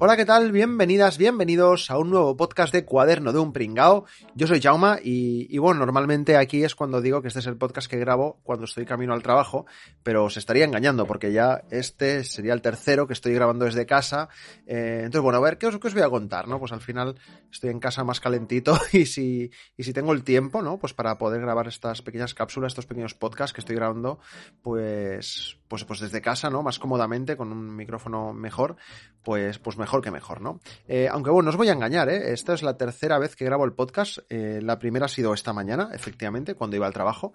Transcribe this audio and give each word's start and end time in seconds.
Hola, 0.00 0.16
¿qué 0.16 0.24
tal? 0.24 0.50
Bienvenidas, 0.50 1.18
bienvenidos 1.18 1.88
a 1.88 1.98
un 1.98 2.10
nuevo 2.10 2.36
podcast 2.36 2.72
de 2.74 2.84
Cuaderno 2.84 3.32
de 3.32 3.38
un 3.38 3.52
Pringao. 3.52 4.06
Yo 4.34 4.48
soy 4.48 4.60
Jauma 4.60 4.98
y, 5.00 5.56
bueno, 5.58 5.78
normalmente 5.78 6.36
aquí 6.36 6.64
es 6.64 6.74
cuando 6.74 7.00
digo 7.00 7.22
que 7.22 7.28
este 7.28 7.38
es 7.38 7.46
el 7.46 7.56
podcast 7.56 7.88
que 7.88 7.96
grabo 7.96 8.40
cuando 8.42 8.64
estoy 8.64 8.86
camino 8.86 9.14
al 9.14 9.22
trabajo, 9.22 9.66
pero 10.02 10.24
os 10.24 10.36
estaría 10.36 10.64
engañando 10.64 11.06
porque 11.06 11.32
ya 11.32 11.62
este 11.70 12.24
sería 12.24 12.54
el 12.54 12.60
tercero 12.60 13.06
que 13.06 13.12
estoy 13.12 13.34
grabando 13.34 13.66
desde 13.66 13.86
casa. 13.86 14.28
Eh, 14.66 15.02
entonces, 15.04 15.22
bueno, 15.22 15.38
a 15.38 15.42
ver, 15.42 15.58
¿qué 15.58 15.68
os, 15.68 15.78
¿qué 15.78 15.86
os, 15.86 15.94
voy 15.94 16.02
a 16.02 16.10
contar? 16.10 16.48
¿no? 16.48 16.58
Pues 16.58 16.72
al 16.72 16.80
final 16.80 17.14
estoy 17.52 17.70
en 17.70 17.78
casa 17.78 18.02
más 18.02 18.18
calentito 18.18 18.76
y 18.92 19.06
si, 19.06 19.52
y 19.76 19.84
si 19.84 19.92
tengo 19.92 20.12
el 20.12 20.24
tiempo, 20.24 20.60
¿no? 20.60 20.76
Pues 20.76 20.92
para 20.92 21.16
poder 21.18 21.40
grabar 21.40 21.68
estas 21.68 22.02
pequeñas 22.02 22.34
cápsulas, 22.34 22.72
estos 22.72 22.86
pequeños 22.86 23.14
podcasts 23.14 23.54
que 23.54 23.60
estoy 23.60 23.76
grabando, 23.76 24.18
pues, 24.60 25.56
pues, 25.68 25.84
pues 25.84 26.00
desde 26.00 26.20
casa, 26.20 26.50
¿no? 26.50 26.64
Más 26.64 26.80
cómodamente, 26.80 27.36
con 27.36 27.52
un 27.52 27.76
micrófono 27.76 28.32
mejor, 28.32 28.76
pues, 29.22 29.58
pues 29.60 29.76
mejor 29.84 30.00
que 30.00 30.10
mejor, 30.10 30.40
¿no? 30.40 30.60
Eh, 30.88 31.08
aunque 31.10 31.28
bueno, 31.28 31.44
no 31.44 31.50
os 31.50 31.58
voy 31.58 31.68
a 31.68 31.72
engañar, 31.72 32.08
¿eh? 32.08 32.32
Esta 32.32 32.54
es 32.54 32.62
la 32.62 32.78
tercera 32.78 33.18
vez 33.18 33.36
que 33.36 33.44
grabo 33.44 33.66
el 33.66 33.74
podcast. 33.74 34.20
Eh, 34.30 34.60
la 34.62 34.78
primera 34.78 35.04
ha 35.04 35.08
sido 35.10 35.34
esta 35.34 35.52
mañana, 35.52 35.90
efectivamente, 35.92 36.54
cuando 36.54 36.76
iba 36.76 36.86
al 36.86 36.94
trabajo. 36.94 37.34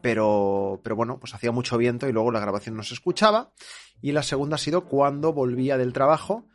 Pero, 0.00 0.80
pero 0.82 0.96
bueno, 0.96 1.18
pues 1.20 1.34
hacía 1.34 1.52
mucho 1.52 1.76
viento 1.76 2.08
y 2.08 2.12
luego 2.12 2.32
la 2.32 2.40
grabación 2.40 2.74
no 2.74 2.82
se 2.82 2.94
escuchaba. 2.94 3.50
Y 4.00 4.12
la 4.12 4.22
segunda 4.22 4.54
ha 4.54 4.58
sido 4.58 4.86
cuando 4.86 5.34
volvía 5.34 5.76
del 5.76 5.92
trabajo. 5.92 6.46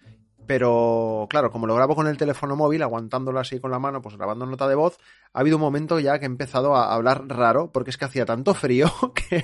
Pero 0.48 1.28
claro, 1.30 1.52
como 1.52 1.68
lo 1.68 1.76
grabo 1.76 1.96
con 1.96 2.08
el 2.08 2.18
teléfono 2.18 2.56
móvil, 2.56 2.82
aguantándolo 2.82 3.40
así 3.40 3.60
con 3.60 3.70
la 3.70 3.78
mano, 3.78 4.02
pues 4.02 4.18
grabando 4.18 4.48
nota 4.48 4.68
de 4.68 4.76
voz, 4.76 4.98
ha 5.36 5.42
habido 5.42 5.58
un 5.58 5.62
momento 5.62 6.00
ya 6.00 6.18
que 6.18 6.24
he 6.24 6.28
empezado 6.28 6.78
a 6.78 6.94
hablar 6.94 7.28
raro, 7.28 7.70
porque 7.70 7.90
es 7.90 7.98
que 7.98 8.06
hacía 8.06 8.26
tanto 8.26 8.54
frío 8.54 8.90
que, 9.14 9.44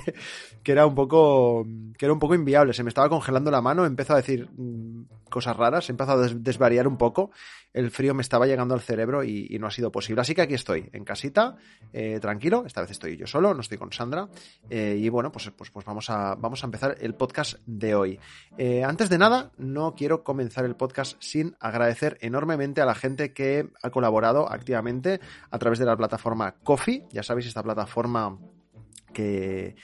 era 0.64 0.86
un 0.86 0.94
poco. 0.94 1.66
que 1.98 2.06
era 2.06 2.14
un 2.14 2.18
poco 2.18 2.34
inviable. 2.34 2.72
Se 2.72 2.82
me 2.82 2.88
estaba 2.88 3.10
congelando 3.10 3.50
la 3.50 3.60
mano, 3.60 3.84
empezó 3.84 4.14
a 4.14 4.16
decir 4.16 4.48
mm, 4.56 5.02
cosas 5.28 5.54
raras, 5.54 5.90
he 5.90 5.92
empezado 5.92 6.20
a 6.20 6.22
des 6.22 6.42
desvariar 6.42 6.88
un 6.88 6.96
poco. 6.96 7.30
El 7.74 7.90
frío 7.90 8.14
me 8.14 8.22
estaba 8.22 8.46
llegando 8.46 8.74
al 8.74 8.80
cerebro 8.80 9.24
y, 9.24 9.46
y, 9.50 9.58
no 9.58 9.66
ha 9.66 9.70
sido 9.70 9.90
posible. 9.90 10.20
Así 10.20 10.34
que 10.34 10.42
aquí 10.42 10.54
estoy, 10.54 10.88
en 10.92 11.04
casita, 11.04 11.56
eh, 11.92 12.18
tranquilo. 12.20 12.64
Esta 12.66 12.82
vez 12.82 12.90
estoy 12.90 13.16
yo 13.16 13.26
solo, 13.26 13.54
no 13.54 13.60
estoy 13.60 13.78
con 13.78 13.92
Sandra. 13.92 14.28
Eh, 14.68 14.98
y 14.98 15.08
bueno, 15.08 15.32
pues, 15.32 15.50
pues, 15.56 15.70
pues 15.70 15.84
vamos, 15.84 16.10
a, 16.10 16.34
vamos 16.34 16.62
a 16.62 16.66
empezar 16.66 16.96
el 17.00 17.14
podcast 17.14 17.58
de 17.64 17.94
hoy. 17.94 18.20
Eh, 18.58 18.84
antes 18.84 19.08
de 19.08 19.16
nada, 19.16 19.52
no 19.56 19.94
quiero 19.94 20.22
comenzar 20.22 20.66
el 20.66 20.76
podcast 20.76 21.16
sin 21.22 21.56
agradecer 21.60 22.18
enormemente 22.20 22.82
a 22.82 22.86
la 22.86 22.94
gente 22.94 23.32
que 23.32 23.68
ha 23.82 23.90
colaborado 23.90 24.50
activamente 24.52 25.20
a 25.50 25.58
través 25.58 25.78
de 25.78 25.81
la 25.84 25.96
plataforma 25.96 26.56
Coffee. 26.62 27.06
Ya 27.10 27.22
sabéis, 27.22 27.46
esta 27.46 27.62
plataforma 27.62 28.38
que 29.12 29.76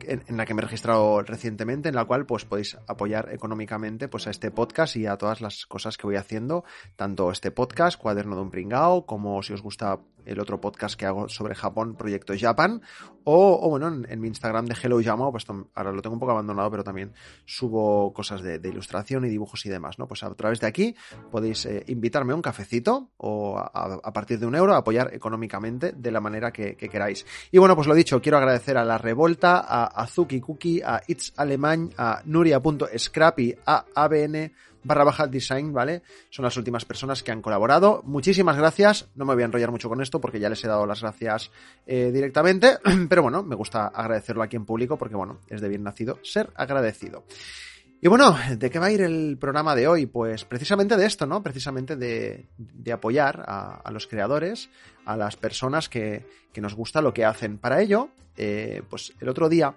en, 0.00 0.24
en, 0.26 0.36
la 0.36 0.44
que 0.44 0.54
me 0.54 0.60
he 0.60 0.64
registrado 0.64 1.22
recientemente, 1.22 1.88
en 1.88 1.94
la 1.94 2.04
cual 2.04 2.26
pues 2.26 2.44
podéis 2.44 2.76
apoyar 2.86 3.32
económicamente 3.32 4.08
pues 4.08 4.26
a 4.26 4.30
este 4.30 4.50
podcast 4.50 4.96
y 4.96 5.06
a 5.06 5.16
todas 5.16 5.40
las 5.40 5.66
cosas 5.66 5.96
que 5.96 6.06
voy 6.06 6.16
haciendo, 6.16 6.64
tanto 6.96 7.30
este 7.30 7.50
podcast, 7.50 7.98
Cuaderno 7.98 8.36
de 8.36 8.42
un 8.42 8.50
Pringao, 8.50 9.06
como 9.06 9.42
si 9.42 9.52
os 9.52 9.62
gusta 9.62 10.00
el 10.26 10.40
otro 10.40 10.60
podcast 10.60 10.98
que 10.98 11.06
hago 11.06 11.28
sobre 11.28 11.54
Japón, 11.54 11.96
Proyecto 11.96 12.34
Japan, 12.38 12.82
o, 13.24 13.68
bueno, 13.68 13.88
en, 13.88 14.20
mi 14.20 14.28
Instagram 14.28 14.66
de 14.66 14.76
Hello 14.80 15.00
Yama, 15.00 15.30
pues 15.32 15.44
ahora 15.74 15.90
lo 15.90 16.00
tengo 16.00 16.14
un 16.14 16.20
poco 16.20 16.32
abandonado, 16.32 16.70
pero 16.70 16.84
también 16.84 17.12
subo 17.44 18.12
cosas 18.12 18.40
de, 18.42 18.60
ilustración 18.68 19.24
y 19.24 19.28
dibujos 19.28 19.66
y 19.66 19.68
demás, 19.68 19.98
¿no? 19.98 20.06
Pues 20.06 20.22
a 20.22 20.32
través 20.34 20.60
de 20.60 20.66
aquí 20.68 20.94
podéis 21.30 21.66
eh, 21.66 21.82
invitarme 21.88 22.32
a 22.32 22.36
un 22.36 22.42
cafecito 22.42 23.10
o 23.16 23.58
a, 23.58 24.12
partir 24.12 24.38
de 24.38 24.46
un 24.46 24.54
euro 24.54 24.74
a 24.74 24.78
apoyar 24.78 25.12
económicamente 25.12 25.92
de 25.92 26.10
la 26.10 26.20
manera 26.20 26.52
que, 26.52 26.76
que, 26.76 26.88
queráis. 26.88 27.26
Y 27.50 27.58
bueno, 27.58 27.74
pues 27.74 27.88
lo 27.88 27.94
dicho, 27.94 28.20
quiero 28.20 28.38
agradecer 28.38 28.76
a 28.76 28.84
La 28.84 28.98
Revolta, 28.98 29.58
a 29.58 29.86
Azuki 29.86 30.40
Cookie, 30.40 30.82
a 30.82 31.02
It's 31.08 31.32
Alemán, 31.36 31.90
a 31.96 32.22
Nuria.scrappy, 32.24 33.56
a 33.66 33.86
ABN 33.94 34.52
barra 34.86 35.04
baja 35.04 35.26
design, 35.26 35.72
¿vale? 35.72 36.02
Son 36.30 36.44
las 36.44 36.56
últimas 36.56 36.84
personas 36.84 37.22
que 37.22 37.32
han 37.32 37.42
colaborado. 37.42 38.02
Muchísimas 38.04 38.56
gracias. 38.56 39.08
No 39.14 39.24
me 39.24 39.34
voy 39.34 39.42
a 39.42 39.46
enrollar 39.46 39.70
mucho 39.70 39.88
con 39.88 40.00
esto 40.00 40.20
porque 40.20 40.40
ya 40.40 40.48
les 40.48 40.64
he 40.64 40.68
dado 40.68 40.86
las 40.86 41.02
gracias 41.02 41.50
eh, 41.86 42.10
directamente, 42.12 42.78
pero 43.08 43.22
bueno, 43.22 43.42
me 43.42 43.56
gusta 43.56 43.88
agradecerlo 43.88 44.42
aquí 44.42 44.56
en 44.56 44.64
público 44.64 44.96
porque, 44.96 45.16
bueno, 45.16 45.40
es 45.48 45.60
de 45.60 45.68
bien 45.68 45.82
nacido 45.82 46.18
ser 46.22 46.50
agradecido. 46.54 47.24
Y 48.00 48.08
bueno, 48.08 48.36
¿de 48.56 48.70
qué 48.70 48.78
va 48.78 48.86
a 48.86 48.92
ir 48.92 49.00
el 49.00 49.38
programa 49.40 49.74
de 49.74 49.88
hoy? 49.88 50.06
Pues 50.06 50.44
precisamente 50.44 50.96
de 50.96 51.06
esto, 51.06 51.26
¿no? 51.26 51.42
Precisamente 51.42 51.96
de, 51.96 52.46
apoyar 52.92 53.42
a, 53.48 53.90
los 53.90 54.06
creadores, 54.06 54.68
a 55.06 55.16
las 55.16 55.36
personas 55.36 55.88
que, 55.88 56.26
que, 56.52 56.60
nos 56.60 56.74
gusta 56.74 57.00
lo 57.00 57.14
que 57.14 57.24
hacen. 57.24 57.56
Para 57.56 57.80
ello, 57.80 58.10
eh, 58.36 58.82
pues 58.88 59.14
el 59.18 59.30
otro 59.30 59.48
día 59.48 59.74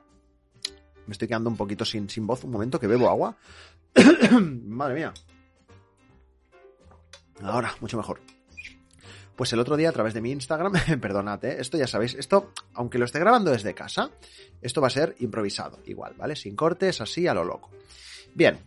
me 1.10 1.14
estoy 1.14 1.28
quedando 1.28 1.50
un 1.50 1.58
poquito 1.58 1.86
sin, 1.86 2.08
sin 2.08 2.28
voz, 2.28 2.44
un 2.44 2.52
momento 2.52 2.80
que 2.80 2.86
bebo 2.86 3.10
agua. 3.10 3.36
Madre 4.66 4.96
mía. 4.96 5.14
Ahora, 7.42 7.74
mucho 7.80 7.98
mejor. 7.98 8.22
Pues 9.36 9.54
el 9.54 9.60
otro 9.60 9.78
día 9.78 9.88
a 9.88 9.94
través 9.94 10.14
de 10.14 10.20
mi 10.20 10.32
Instagram, 10.32 10.74
perdonad, 11.02 11.44
¿eh? 11.46 11.58
esto 11.60 11.78
ya 11.78 11.88
sabéis, 11.88 12.14
esto, 12.16 12.52
aunque 12.74 12.98
lo 12.98 13.06
esté 13.06 13.20
grabando 13.20 13.52
desde 13.52 13.74
casa, 13.74 14.12
esto 14.62 14.82
va 14.82 14.88
a 14.88 14.90
ser 14.90 15.16
improvisado, 15.20 15.80
igual, 15.86 16.14
¿vale? 16.18 16.36
Sin 16.36 16.58
cortes, 16.58 17.00
así 17.00 17.26
a 17.26 17.34
lo 17.34 17.46
loco. 17.46 17.70
Bien, 18.36 18.60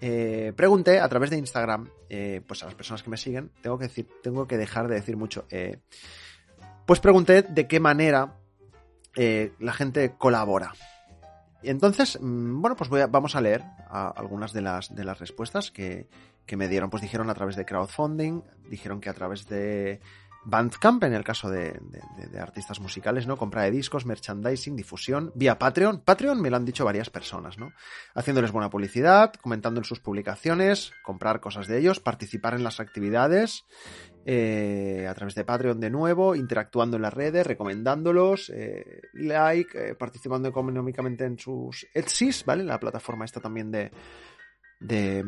eh, 0.00 0.54
pregunté 0.56 1.00
a 1.00 1.08
través 1.10 1.28
de 1.28 1.36
Instagram, 1.36 1.90
eh, 2.08 2.40
pues 2.46 2.62
a 2.62 2.66
las 2.66 2.74
personas 2.74 3.02
que 3.02 3.10
me 3.10 3.18
siguen, 3.18 3.50
tengo 3.60 3.78
que 3.78 3.88
decir, 3.88 4.08
tengo 4.22 4.46
que 4.46 4.56
dejar 4.56 4.88
de 4.88 4.94
decir 4.94 5.18
mucho. 5.18 5.44
Pues 6.86 7.00
pregunté 7.00 7.42
de 7.42 7.68
qué 7.68 7.78
manera 7.78 8.38
la 9.14 9.72
gente 9.74 10.14
colabora. 10.16 10.72
Entonces, 11.68 12.18
mm, 12.20 12.60
bueno, 12.60 12.76
pues 12.76 12.90
voy 12.90 13.00
a, 13.00 13.06
vamos 13.06 13.36
a 13.36 13.40
leer 13.40 13.64
algunas 13.90 14.52
de 14.52 14.62
las, 14.62 14.94
de 14.94 15.04
las 15.04 15.18
respuestas 15.18 15.70
que, 15.70 16.08
que, 16.46 16.56
me 16.56 16.68
dieron. 16.68 16.90
Pues 16.90 17.02
dijeron 17.02 17.30
a 17.30 17.34
través 17.34 17.56
de 17.56 17.64
crowdfunding, 17.64 18.42
dijeron 18.68 19.00
que 19.00 19.10
a 19.10 19.14
través 19.14 19.46
de 19.46 20.00
Bandcamp, 20.48 21.02
en 21.02 21.12
el 21.12 21.24
caso 21.24 21.50
de, 21.50 21.76
de, 21.80 22.28
de, 22.28 22.38
artistas 22.38 22.78
musicales, 22.78 23.26
¿no? 23.26 23.36
Compra 23.36 23.62
de 23.62 23.72
discos, 23.72 24.06
merchandising, 24.06 24.76
difusión, 24.76 25.32
vía 25.34 25.58
Patreon. 25.58 26.02
Patreon 26.04 26.40
me 26.40 26.50
lo 26.50 26.56
han 26.56 26.64
dicho 26.64 26.84
varias 26.84 27.10
personas, 27.10 27.58
¿no? 27.58 27.72
Haciéndoles 28.14 28.52
buena 28.52 28.70
publicidad, 28.70 29.32
comentando 29.34 29.80
en 29.80 29.84
sus 29.84 29.98
publicaciones, 29.98 30.92
comprar 31.02 31.40
cosas 31.40 31.66
de 31.66 31.78
ellos, 31.78 31.98
participar 31.98 32.54
en 32.54 32.62
las 32.62 32.78
actividades, 32.78 33.66
eh, 34.24 35.06
a 35.08 35.14
través 35.14 35.34
de 35.34 35.44
Patreon 35.44 35.80
de 35.80 35.90
nuevo, 35.90 36.36
interactuando 36.36 36.94
en 36.96 37.02
las 37.02 37.12
redes, 37.12 37.44
recomendándolos, 37.44 38.50
eh, 38.50 39.02
like, 39.14 39.90
eh, 39.90 39.94
participando 39.96 40.48
económicamente 40.48 41.24
en 41.24 41.40
sus 41.40 41.88
Etsys, 41.92 42.44
¿vale? 42.44 42.62
La 42.62 42.78
plataforma 42.78 43.24
esta 43.24 43.40
también 43.40 43.72
de, 43.72 43.90
de, 44.80 45.24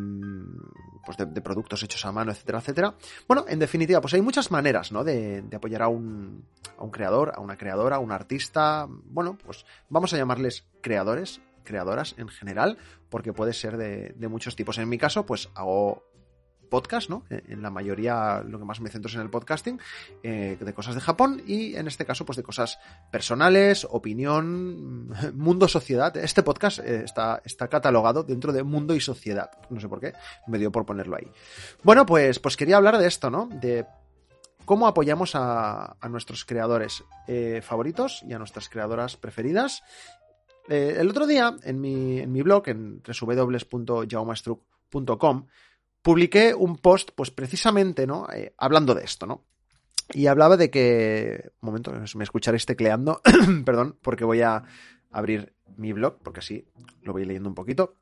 pues 1.04 1.16
de, 1.16 1.26
de, 1.26 1.41
productos 1.41 1.82
hechos 1.82 2.04
a 2.04 2.12
mano, 2.12 2.32
etcétera, 2.32 2.59
etcétera. 2.59 2.94
Bueno, 3.26 3.44
en 3.48 3.59
definitiva, 3.59 4.00
pues 4.00 4.14
hay 4.14 4.22
muchas 4.22 4.50
maneras, 4.50 4.92
¿no? 4.92 5.04
De, 5.04 5.42
de, 5.42 5.56
apoyar 5.56 5.82
a 5.82 5.88
un, 5.88 6.44
a 6.76 6.84
un 6.84 6.91
creador, 6.91 7.32
a 7.34 7.41
una 7.41 7.56
creadora, 7.56 7.97
a 7.97 8.00
un 8.00 8.12
artista. 8.12 8.86
Bueno, 8.88 9.38
pues 9.44 9.64
vamos 9.88 10.12
a 10.12 10.16
llamarles 10.16 10.64
creadores, 10.81 11.41
creadoras 11.64 12.14
en 12.19 12.28
general, 12.28 12.78
porque 13.09 13.32
puede 13.32 13.53
ser 13.53 13.76
de, 13.76 14.14
de 14.16 14.28
muchos 14.28 14.56
tipos. 14.56 14.78
En 14.78 14.88
mi 14.88 14.98
caso, 14.98 15.25
pues 15.25 15.48
hago 15.54 16.04
podcast, 16.69 17.11
¿no? 17.11 17.25
En 17.31 17.62
la 17.62 17.71
mayoría 17.71 18.43
lo 18.47 18.59
que 18.59 18.65
más 18.65 18.81
me 18.81 18.91
centro 18.91 19.09
es 19.09 19.15
en 19.15 19.23
el 19.23 19.31
podcasting, 19.31 19.81
eh, 20.23 20.57
de 20.60 20.75
cosas 20.75 20.95
de 20.95 21.01
Japón 21.01 21.42
y 21.47 21.77
en 21.77 21.87
este 21.87 22.04
caso 22.04 22.25
pues 22.25 22.37
de 22.37 22.42
cosas 22.42 22.78
personales, 23.10 23.87
opinión, 23.91 25.09
mundo, 25.34 25.69
sociedad. 25.69 26.16
Este 26.16 26.42
podcast 26.42 26.78
eh, 26.81 27.03
está, 27.04 27.42
está 27.45 27.69
catalogado 27.69 28.22
dentro 28.22 28.53
de 28.53 28.63
mundo 28.63 28.95
y 28.95 29.01
sociedad. 29.01 29.51
No 29.71 29.81
sé 29.81 29.89
por 29.89 30.01
qué, 30.01 30.15
me 30.47 30.59
dio 30.59 30.71
por 30.71 30.87
ponerlo 30.87 31.16
ahí. 31.16 31.31
Bueno, 31.83 32.07
pues, 32.07 32.39
pues 32.39 32.57
quería 32.57 32.77
hablar 32.77 32.98
de 32.98 33.07
esto, 33.07 33.31
¿no? 33.31 33.48
De 33.53 33.87
cómo 34.69 34.87
apoyamos 34.87 35.33
a, 35.34 35.97
nuestros 36.10 36.45
creadores 36.45 37.03
eh, 37.27 37.60
favoritos 37.63 38.22
y 38.28 38.34
a 38.34 38.39
nuestras 38.39 38.69
creadoras 38.69 39.16
preferidas. 39.16 39.83
Eh, 40.69 40.97
el 40.98 41.09
otro 41.09 41.27
día, 41.27 41.57
en 41.63 41.81
mi, 41.81 42.19
en 42.19 42.31
mi 42.31 42.42
blog, 42.42 42.69
en 42.69 43.03
www.jaumastruc.com, 43.03 45.47
publiqué 46.09 46.55
un 46.55 46.78
post, 46.78 47.10
pues 47.15 47.31
precisamente, 47.31 48.07
¿no? 48.07 48.27
Eh, 48.33 48.55
hablando 48.57 48.95
de 48.95 49.05
esto, 49.05 49.27
¿no? 49.27 49.45
Y 50.15 50.27
hablaba 50.27 50.57
de 50.57 50.71
que. 50.71 51.51
Un 51.60 51.66
momento, 51.66 51.93
me 52.15 52.25
escucharéis 52.25 52.65
tecleando, 52.65 53.21
perdón, 53.66 53.99
porque 54.01 54.25
voy 54.25 54.41
a 54.41 54.63
abrir 55.10 55.55
mi 55.77 55.93
blog, 55.93 56.19
porque 56.22 56.41
así 56.41 56.66
lo 57.03 57.13
voy 57.13 57.27
leyendo 57.27 57.51
un 57.51 57.55
poquito. 57.55 57.97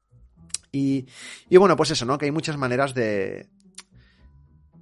Y, 0.71 1.05
y, 1.49 1.57
bueno, 1.57 1.75
pues 1.75 1.91
eso, 1.91 2.07
¿no? 2.07 2.17
Que 2.17 2.27
hay 2.27 2.31
muchas 2.31 2.57
maneras 2.57 2.95
de. 2.95 3.49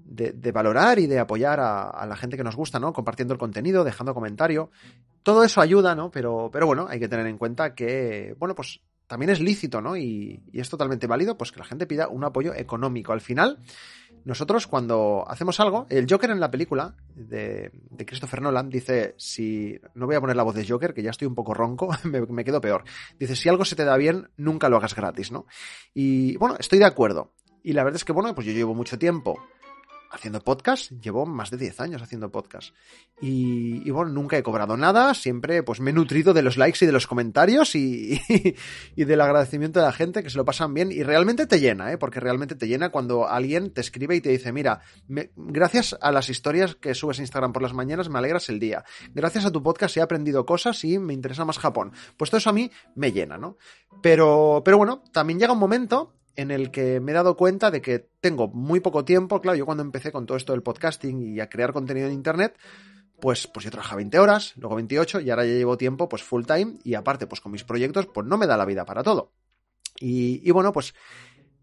de, 0.05 0.53
valorar 0.53 0.99
y 0.99 1.07
de 1.07 1.19
apoyar 1.19 1.61
a, 1.61 2.05
la 2.07 2.17
gente 2.17 2.37
que 2.37 2.45
nos 2.45 2.57
gusta, 2.57 2.79
¿no? 2.79 2.93
Compartiendo 2.93 3.33
el 3.33 3.41
contenido, 3.41 3.85
dejando 3.85 4.13
comentario. 4.13 4.71
Todo 5.23 5.45
eso 5.45 5.63
ayuda, 5.63 5.95
¿no? 5.95 6.11
Pero, 6.11 6.51
pero 6.53 6.67
bueno, 6.67 6.89
hay 6.91 7.01
que 7.01 7.09
tener 7.09 7.27
en 7.27 7.39
cuenta 7.39 7.75
que, 7.75 8.37
bueno, 8.39 8.55
pues 8.55 8.83
también 9.07 9.31
es 9.31 9.41
lícito, 9.41 9.81
¿no? 9.81 9.97
Y, 9.97 10.43
es 10.53 10.69
totalmente 10.69 11.07
válido, 11.07 11.37
pues 11.37 11.53
que 11.53 11.59
la 11.59 11.65
gente 11.65 11.87
pida 11.87 12.09
un 12.09 12.25
apoyo 12.25 12.55
económico. 12.55 13.13
Al 13.13 13.21
final, 13.21 13.59
nosotros 14.25 14.67
cuando 14.67 15.25
hacemos 15.29 15.61
algo, 15.61 15.87
el 15.91 16.07
Joker 16.09 16.31
en 16.31 16.41
la 16.41 16.51
película 16.51 16.97
de, 17.15 17.71
Christopher 18.07 18.43
Nolan 18.43 18.71
dice, 18.71 19.15
si, 19.19 19.79
no 19.95 20.07
voy 20.07 20.17
a 20.17 20.21
poner 20.21 20.37
la 20.37 20.43
voz 20.43 20.55
de 20.55 20.67
Joker, 20.67 20.95
que 20.95 21.03
ya 21.03 21.11
estoy 21.11 21.27
un 21.27 21.35
poco 21.35 21.55
ronco, 21.55 21.89
me, 22.05 22.23
me 22.23 22.45
quedo 22.45 22.61
peor. 22.61 22.85
Dice, 23.19 23.37
si 23.37 23.49
algo 23.49 23.65
se 23.65 23.77
te 23.77 23.85
da 23.85 23.97
bien, 23.97 24.31
nunca 24.37 24.69
lo 24.69 24.77
hagas 24.77 24.95
gratis, 24.95 25.33
¿no? 25.33 25.47
Y 25.93 26.37
bueno, 26.37 26.57
estoy 26.59 26.79
de 26.79 26.87
acuerdo. 26.87 27.33
Y 27.63 27.73
la 27.73 27.83
verdad 27.83 27.97
es 27.97 28.05
que, 28.05 28.13
bueno, 28.13 28.35
pues 28.35 28.47
yo 28.47 28.53
llevo 28.53 28.75
mucho 28.75 28.99
tiempo 28.99 29.39
haciendo 30.15 30.41
podcast, 30.41 30.91
llevo 30.93 31.27
más 31.27 31.51
de 31.51 31.57
10 31.57 31.81
años 31.81 32.03
haciendo 32.03 32.31
podcast. 32.31 32.75
Y, 33.21 33.91
bueno, 33.91 34.11
nunca 34.11 34.37
he 34.37 34.43
cobrado 34.43 34.77
nada, 34.77 35.15
siempre 35.15 35.63
pues 35.63 35.81
me 35.81 35.91
he 35.91 35.93
nutrido 35.93 36.33
de 36.35 36.43
los 36.43 36.57
likes 36.57 36.85
y 36.85 36.87
de 36.87 36.93
los 36.93 37.07
comentarios 37.07 37.75
y, 37.75 38.21
y, 38.97 39.05
del 39.05 39.21
agradecimiento 39.21 39.81
de 39.81 39.87
la 39.87 39.93
gente 39.93 40.23
que 40.23 40.31
se 40.31 40.37
lo 40.37 40.45
pasan 40.45 40.75
bien 40.75 40.91
y 40.93 41.03
realmente 41.03 41.47
te 41.47 41.61
llena, 41.61 41.93
¿eh? 41.93 41.99
porque 41.99 42.21
realmente 42.21 42.55
te 42.55 42.69
llena 42.69 42.91
cuando 42.91 43.29
alguien 43.29 43.71
te 43.71 43.81
escribe 43.81 44.17
y 44.17 44.21
te 44.21 44.31
dice, 44.31 44.53
mira, 44.53 44.81
gracias 45.37 45.97
a 46.01 46.11
las 46.13 46.29
historias 46.29 46.75
que 46.75 46.95
subes 46.95 47.19
a 47.19 47.23
Instagram 47.23 47.53
por 47.53 47.63
las 47.63 47.75
mañanas 47.75 48.09
me 48.09 48.19
alegras 48.19 48.49
el 48.49 48.59
día, 48.59 48.85
gracias 49.15 49.45
a 49.45 49.53
tu 49.53 49.63
podcast 49.63 49.97
he 49.97 50.01
aprendido 50.01 50.45
cosas 50.47 50.83
y 50.85 50.99
me 50.99 51.15
interesa 51.15 51.45
más 51.45 51.59
Japón. 51.59 51.93
Pues 52.17 52.31
todo 52.31 52.39
eso 52.39 52.51
a 52.51 52.55
mí 52.55 52.71
me 52.95 53.13
llena, 53.13 53.39
¿no? 53.39 53.57
Pero, 54.03 54.63
pero 54.65 54.79
bueno, 54.79 55.03
también 55.13 55.39
llega 55.39 55.53
un 55.53 55.59
momento 55.59 56.15
en 56.37 56.51
el 56.51 56.71
que 56.71 57.01
me 57.01 57.13
he 57.13 57.15
dado 57.15 57.37
cuenta 57.37 57.71
de 57.71 57.81
que 57.81 58.09
tengo 58.21 58.49
muy 58.49 58.81
poco 58.81 59.05
tiempo. 59.05 59.41
Claro, 59.41 59.57
yo 59.57 59.67
cuando 59.67 59.83
empecé 59.83 60.13
con 60.13 60.27
todo 60.27 60.37
esto 60.37 60.53
del 60.53 60.63
podcasting 60.63 61.35
y 61.35 61.41
a 61.41 61.49
crear 61.49 61.73
contenido 61.73 62.07
en 62.07 62.15
Internet, 62.15 62.57
pues, 63.21 63.47
pues 63.47 63.65
yo 63.65 63.71
trabajaba 63.71 63.97
20 63.97 64.19
horas, 64.19 64.53
luego 64.57 64.75
28 64.77 65.21
y 65.21 65.31
ahora 65.31 65.45
ya 65.45 65.53
llevo 65.53 65.79
tiempo 65.79 66.09
pues 66.09 66.23
full 66.23 66.45
time 66.45 66.75
y 66.85 66.95
aparte 66.95 67.27
pues 67.27 67.41
con 67.41 67.53
mis 67.53 67.65
proyectos 67.65 68.07
pues 68.07 68.27
no 68.27 68.37
me 68.37 68.47
da 68.47 68.57
la 68.57 68.65
vida 68.65 68.85
para 68.85 69.03
todo. 69.03 69.33
Y, 70.01 70.51
bueno, 70.51 70.73
pues 70.73 70.93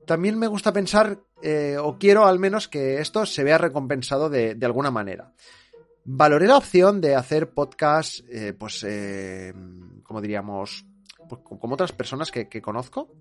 también 0.07 0.39
me 0.39 0.47
gusta 0.47 0.71
pensar 0.71 1.19
eh, 1.43 1.75
o 1.79 1.97
quiero 1.99 2.25
al 2.25 2.39
menos 2.39 2.69
que 2.69 2.99
esto 2.99 3.25
se 3.25 3.43
vea 3.43 3.57
recompensado 3.57 4.29
de, 4.29 4.57
alguna 4.63 4.89
manera. 4.89 5.33
Valoré 6.05 6.47
la 6.47 6.57
opción 6.57 7.01
de 7.01 7.13
hacer 7.13 7.51
podcast, 7.51 8.21
eh, 8.29 8.53
pues, 8.53 8.83
eh, 8.87 9.53
como 10.01 10.21
diríamos, 10.21 10.85
pues, 11.29 11.41
como 11.43 11.73
otras 11.73 11.91
personas 11.91 12.31
que 12.31 12.61
conozco, 12.61 13.13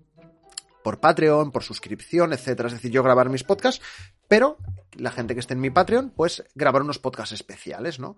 por 0.83 0.99
Patreon, 0.99 1.51
por 1.51 1.63
suscripción, 1.63 2.33
etcétera. 2.33 2.67
Es 2.67 2.73
decir, 2.73 2.91
yo 2.91 3.03
grabar 3.03 3.29
mis 3.29 3.43
podcasts, 3.43 3.83
pero 4.27 4.57
la 4.97 5.11
gente 5.11 5.33
que 5.33 5.39
esté 5.39 5.53
en 5.53 5.61
mi 5.61 5.69
Patreon, 5.69 6.11
pues 6.15 6.43
grabar 6.55 6.81
unos 6.81 6.99
podcasts 6.99 7.33
especiales, 7.33 7.99
¿no? 7.99 8.17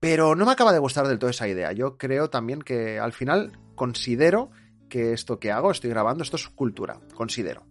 Pero 0.00 0.34
no 0.34 0.44
me 0.44 0.52
acaba 0.52 0.72
de 0.72 0.78
gustar 0.78 1.08
del 1.08 1.18
todo 1.18 1.30
esa 1.30 1.48
idea. 1.48 1.72
Yo 1.72 1.96
creo 1.96 2.28
también 2.30 2.62
que 2.62 2.98
al 2.98 3.12
final 3.12 3.58
considero 3.74 4.50
que 4.88 5.12
esto 5.12 5.38
que 5.38 5.50
hago, 5.50 5.70
estoy 5.70 5.90
grabando, 5.90 6.22
esto 6.22 6.36
es 6.36 6.48
cultura, 6.48 7.00
considero. 7.14 7.66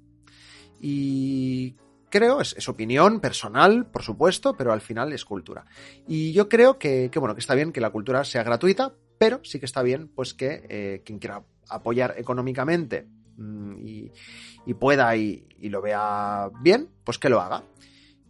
Y 0.80 1.76
creo, 2.10 2.42
es, 2.42 2.70
opinión 2.70 3.20
personal, 3.20 3.88
por 3.88 4.02
supuesto, 4.02 4.56
pero 4.56 4.72
al 4.72 4.82
final 4.82 5.14
es 5.14 5.26
cultura. 5.26 5.66
Y 6.08 6.34
yo 6.34 6.50
creo 6.50 6.78
que, 6.78 7.10
bueno, 7.16 7.36
que 7.36 7.40
está 7.42 7.56
bien 7.56 7.72
que 7.72 7.82
la 7.82 7.92
cultura 7.92 8.24
sea 8.24 8.44
gratuita, 8.44 8.94
pero 9.18 9.40
sí 9.44 9.60
que 9.60 9.66
está 9.66 9.82
bien, 9.82 10.08
pues 10.08 10.34
que 10.34 10.66
eh, 10.70 11.02
quien 11.06 11.20
quiera 11.20 11.44
apoyar 11.70 12.16
económicamente 12.18 13.08
Mm, 13.38 13.76
y, 14.66 14.74
pueda 14.74 15.16
y, 15.16 15.46
lo 15.62 15.82
vea 15.82 16.50
bien, 16.62 16.90
pues 17.04 17.18
que 17.18 17.30
lo 17.30 17.42
haga. 17.42 17.64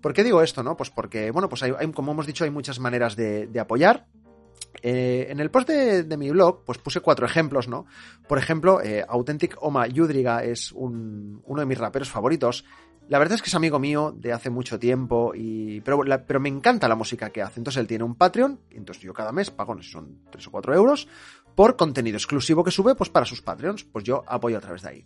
¿Por 0.02 0.14
qué 0.14 0.24
digo 0.24 0.42
esto, 0.42 0.64
no? 0.64 0.78
Pues 0.78 0.90
porque, 0.90 1.32
bueno, 1.32 1.50
pues 1.50 1.64
hay, 1.64 1.72
como 1.92 2.12
hemos 2.12 2.28
dicho, 2.28 2.44
hay 2.44 2.52
muchas 2.52 2.80
maneras 2.80 3.16
de, 3.16 3.50
apoyar. 3.60 4.08
Eh, 4.82 5.28
en 5.30 5.40
el 5.40 5.50
post 5.50 5.70
de, 5.70 6.18
mi 6.18 6.30
blog, 6.30 6.64
pues 6.64 6.78
puse 6.78 7.00
cuatro 7.00 7.26
ejemplos, 7.26 7.68
¿no? 7.68 7.86
Por 8.28 8.38
ejemplo, 8.38 8.82
eh, 8.82 9.04
Authentic 9.08 9.58
Oma 9.62 9.88
Yudriga 9.88 10.44
es 10.44 10.72
uno 10.74 11.60
de 11.60 11.66
mis 11.66 11.78
raperos 11.78 12.10
favoritos. 12.10 12.66
La 13.08 13.20
verdad 13.20 13.36
es 13.36 13.42
que 13.44 13.50
es 13.50 13.56
amigo 13.56 13.78
mío 13.78 14.16
de 14.18 14.34
hace 14.34 14.50
mucho 14.50 14.80
tiempo, 14.80 15.34
y, 15.36 15.80
pero, 15.82 16.02
pero 16.26 16.40
me 16.40 16.50
encanta 16.50 16.88
la 16.88 16.96
música 16.96 17.30
que 17.30 17.44
hace. 17.44 17.60
Entonces 17.60 17.80
él 17.80 17.88
tiene 17.88 18.04
un 18.04 18.16
Patreon, 18.16 18.60
entonces 18.72 19.04
yo 19.04 19.14
cada 19.14 19.32
mes 19.32 19.52
pago, 19.52 19.80
son 19.84 20.22
3 20.32 20.48
o 20.48 20.52
4 20.52 20.74
euros, 20.74 21.08
por 21.56 21.76
contenido 21.78 22.18
exclusivo 22.18 22.64
que 22.64 22.72
sube 22.72 22.96
pues 22.96 23.10
para 23.10 23.26
sus 23.26 23.42
Patreons. 23.42 23.84
Pues 23.86 24.04
yo 24.04 24.24
apoyo 24.28 24.58
a 24.58 24.62
través 24.62 24.84
de 24.84 24.90
ahí. 24.90 25.06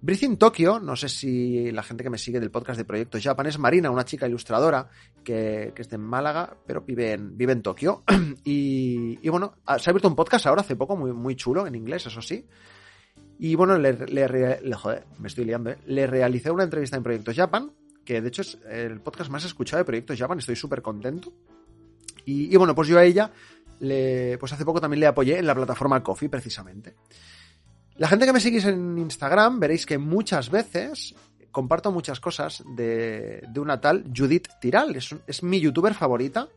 Breathing 0.00 0.36
Tokyo, 0.36 0.78
no 0.78 0.94
sé 0.94 1.08
si 1.08 1.70
la 1.72 1.82
gente 1.82 2.04
que 2.04 2.10
me 2.10 2.18
sigue 2.18 2.38
del 2.38 2.50
podcast 2.50 2.78
de 2.78 2.84
Proyecto 2.84 3.18
Japan 3.20 3.46
es 3.46 3.58
Marina, 3.58 3.90
una 3.90 4.04
chica 4.04 4.28
ilustradora 4.28 4.88
que, 5.24 5.72
es 5.76 5.88
de 5.88 5.98
Málaga, 5.98 6.56
pero 6.66 6.82
vive 6.82 7.12
en, 7.12 7.36
vive 7.36 7.52
en 7.52 7.62
Tokio. 7.62 8.04
y, 8.44 9.28
bueno, 9.28 9.54
se 9.78 9.90
ha 9.90 9.90
abierto 9.90 10.08
un 10.08 10.14
podcast 10.14 10.46
ahora 10.46 10.60
hace 10.60 10.76
poco, 10.76 10.96
muy, 10.96 11.12
muy 11.12 11.34
chulo, 11.34 11.66
en 11.66 11.74
inglés, 11.74 12.06
eso 12.06 12.20
sí. 12.20 12.46
Y 13.38 13.54
bueno, 13.54 13.78
le, 13.78 13.94
joder, 14.74 15.06
me 15.18 15.28
estoy 15.28 15.44
liando, 15.44 15.70
¿eh? 15.70 15.78
Le 15.86 16.06
realicé 16.06 16.50
una 16.50 16.64
entrevista 16.64 16.96
en 16.96 17.02
Proyecto 17.02 17.32
Japan, 17.34 17.72
que 18.04 18.20
de 18.20 18.28
hecho 18.28 18.42
es 18.42 18.58
el 18.68 19.00
podcast 19.00 19.30
más 19.30 19.44
escuchado 19.44 19.78
de 19.78 19.86
Proyecto 19.86 20.14
Japan, 20.16 20.38
estoy 20.38 20.56
súper 20.56 20.82
contento. 20.82 21.32
Y, 22.24 22.52
y, 22.52 22.56
bueno, 22.56 22.74
pues 22.74 22.88
yo 22.88 22.98
a 22.98 23.04
ella, 23.04 23.32
le, 23.80 24.36
pues 24.38 24.52
hace 24.52 24.64
poco 24.64 24.80
también 24.80 25.00
le 25.00 25.06
apoyé 25.06 25.38
en 25.38 25.46
la 25.46 25.54
plataforma 25.54 26.02
Coffee, 26.02 26.28
precisamente. 26.28 26.94
La 27.96 28.08
gente 28.08 28.26
que 28.26 28.32
me 28.32 28.40
seguís 28.40 28.64
en 28.66 28.98
Instagram 28.98 29.58
veréis 29.58 29.86
que 29.86 29.98
muchas 29.98 30.50
veces 30.50 31.14
comparto 31.50 31.90
muchas 31.90 32.20
cosas 32.20 32.62
de, 32.76 33.42
de 33.48 33.60
una 33.60 33.80
tal 33.80 34.04
Judith 34.14 34.48
Tiral, 34.60 34.94
es, 34.96 35.14
es 35.26 35.42
mi 35.42 35.58
youtuber 35.58 35.94
favorita, 35.94 36.48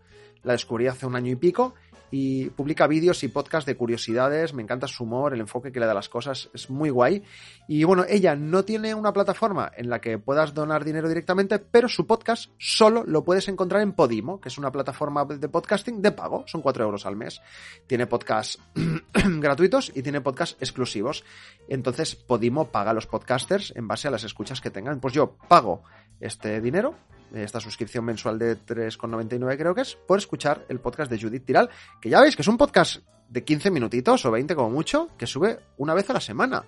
la 0.43 0.53
descubrí 0.53 0.87
hace 0.87 1.05
un 1.05 1.15
año 1.15 1.31
y 1.31 1.35
pico 1.35 1.73
y 2.11 2.49
publica 2.49 2.87
vídeos 2.87 3.23
y 3.23 3.27
podcasts 3.27 3.65
de 3.65 3.75
curiosidades, 3.75 4.53
me 4.53 4.63
encanta 4.63 4.87
su 4.87 5.03
humor, 5.03 5.33
el 5.33 5.41
enfoque 5.41 5.71
que 5.71 5.79
le 5.79 5.85
da 5.85 5.91
a 5.91 5.95
las 5.95 6.09
cosas, 6.09 6.49
es 6.53 6.69
muy 6.69 6.89
guay. 6.89 7.23
Y 7.67 7.83
bueno, 7.83 8.05
ella 8.07 8.35
no 8.35 8.65
tiene 8.65 8.93
una 8.93 9.13
plataforma 9.13 9.71
en 9.75 9.89
la 9.89 10.01
que 10.01 10.17
puedas 10.17 10.53
donar 10.53 10.83
dinero 10.83 11.07
directamente, 11.07 11.59
pero 11.59 11.87
su 11.87 12.07
podcast 12.07 12.51
solo 12.57 13.03
lo 13.05 13.23
puedes 13.23 13.47
encontrar 13.47 13.81
en 13.81 13.93
Podimo, 13.93 14.39
que 14.39 14.49
es 14.49 14.57
una 14.57 14.71
plataforma 14.71 15.25
de 15.25 15.49
podcasting 15.49 16.01
de 16.01 16.11
pago, 16.11 16.43
son 16.47 16.61
4 16.61 16.83
euros 16.83 17.05
al 17.05 17.15
mes. 17.15 17.41
Tiene 17.87 18.07
podcasts 18.07 18.59
gratuitos 19.13 19.91
y 19.95 20.01
tiene 20.01 20.21
podcasts 20.21 20.57
exclusivos. 20.59 21.23
Entonces 21.67 22.15
Podimo 22.15 22.71
paga 22.71 22.91
a 22.91 22.93
los 22.93 23.07
podcasters 23.07 23.73
en 23.75 23.87
base 23.87 24.07
a 24.07 24.11
las 24.11 24.23
escuchas 24.23 24.61
que 24.61 24.71
tengan. 24.71 24.99
Pues 24.99 25.13
yo 25.13 25.37
pago 25.47 25.83
este 26.19 26.61
dinero 26.61 26.95
esta 27.33 27.59
suscripción 27.59 28.05
mensual 28.05 28.39
de 28.39 28.57
3,99 28.57 29.57
creo 29.57 29.75
que 29.75 29.81
es, 29.81 29.95
por 29.95 30.17
escuchar 30.17 30.65
el 30.69 30.79
podcast 30.79 31.11
de 31.11 31.19
Judith 31.19 31.45
Tiral, 31.45 31.69
que 32.01 32.09
ya 32.09 32.21
veis 32.21 32.35
que 32.35 32.41
es 32.41 32.47
un 32.47 32.57
podcast 32.57 33.01
de 33.29 33.43
15 33.43 33.71
minutitos 33.71 34.25
o 34.25 34.31
20 34.31 34.55
como 34.55 34.69
mucho, 34.69 35.09
que 35.17 35.27
sube 35.27 35.59
una 35.77 35.93
vez 35.93 36.09
a 36.09 36.13
la 36.13 36.19
semana. 36.19 36.65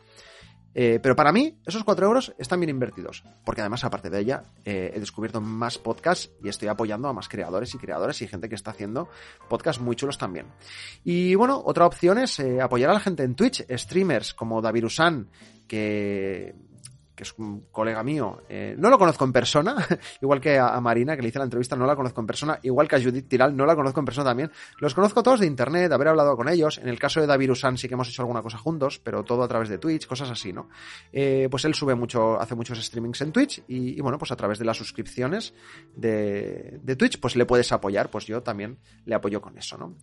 Eh, 0.73 0.99
pero 1.03 1.15
para 1.15 1.33
mí, 1.33 1.57
esos 1.65 1.83
4 1.83 2.05
euros 2.05 2.33
están 2.37 2.59
bien 2.59 2.69
invertidos, 2.69 3.23
porque 3.43 3.61
además, 3.61 3.83
aparte 3.83 4.09
de 4.09 4.19
ella, 4.19 4.43
eh, 4.63 4.91
he 4.95 4.99
descubierto 4.99 5.41
más 5.41 5.77
podcasts 5.77 6.31
y 6.41 6.47
estoy 6.47 6.69
apoyando 6.69 7.09
a 7.09 7.13
más 7.13 7.27
creadores 7.27 7.73
y 7.75 7.77
creadoras 7.77 8.21
y 8.21 8.27
gente 8.27 8.47
que 8.47 8.55
está 8.55 8.71
haciendo 8.71 9.09
podcasts 9.49 9.81
muy 9.81 9.95
chulos 9.95 10.17
también. 10.17 10.47
Y 11.03 11.35
bueno, 11.35 11.61
otra 11.65 11.85
opción 11.85 12.19
es 12.19 12.39
eh, 12.39 12.61
apoyar 12.61 12.89
a 12.89 12.93
la 12.93 12.99
gente 13.01 13.23
en 13.23 13.35
Twitch, 13.35 13.65
streamers 13.69 14.33
como 14.33 14.61
David 14.61 14.85
Usan, 14.85 15.27
que 15.67 16.55
que 17.21 17.25
es 17.25 17.37
un 17.37 17.67
colega 17.71 18.01
mío, 18.01 18.41
eh, 18.49 18.73
no 18.79 18.89
lo 18.89 18.97
conozco 18.97 19.23
en 19.25 19.31
persona, 19.31 19.75
igual 20.23 20.41
que 20.41 20.57
a, 20.57 20.81
Marina, 20.81 21.15
que 21.15 21.21
le 21.21 21.27
hice 21.27 21.37
la 21.37 21.43
entrevista, 21.43 21.75
no 21.75 21.85
la 21.85 21.95
conozco 21.95 22.19
en 22.19 22.25
persona, 22.25 22.57
igual 22.63 22.87
que 22.87 22.95
a 22.95 22.99
Judith 22.99 23.27
Tiral, 23.27 23.55
no 23.55 23.63
la 23.67 23.75
conozco 23.75 23.99
en 23.99 24.05
persona 24.07 24.31
también. 24.31 24.51
Los 24.79 24.95
conozco 24.95 25.21
todos 25.21 25.39
de 25.39 25.45
internet, 25.45 25.91
haber 25.91 26.07
hablado 26.07 26.35
con 26.35 26.49
ellos. 26.49 26.79
En 26.79 26.89
el 26.89 26.97
caso 26.97 27.21
de 27.21 27.27
David 27.27 27.51
Usan 27.51 27.77
sí 27.77 27.87
que 27.87 27.93
hemos 27.93 28.09
hecho 28.09 28.23
alguna 28.23 28.41
cosa 28.41 28.57
juntos, 28.57 28.97
pero 28.97 29.23
todo 29.23 29.43
a 29.43 29.47
través 29.47 29.69
de 29.69 29.77
Twitch, 29.77 30.07
cosas 30.07 30.31
así, 30.31 30.51
¿no? 30.51 30.69
Eh, 31.13 31.47
pues 31.51 31.63
él 31.65 31.75
sube 31.75 31.93
mucho, 31.93 32.41
hace 32.41 32.55
muchos 32.55 32.83
streamings 32.83 33.21
en 33.21 33.31
Twitch 33.31 33.61
y, 33.67 34.01
bueno, 34.01 34.17
pues 34.17 34.31
a 34.31 34.35
través 34.35 34.57
de 34.57 34.65
las 34.65 34.77
suscripciones 34.77 35.53
de, 35.95 36.79
de 36.81 36.95
Twitch, 36.95 37.19
pues 37.19 37.35
le 37.35 37.45
puedes 37.45 37.71
apoyar, 37.71 38.09
pues 38.09 38.25
yo 38.25 38.41
también 38.41 38.79
le 39.05 39.13
apoyo 39.13 39.41
con 39.41 39.55
eso, 39.59 39.77
¿no? 39.77 39.95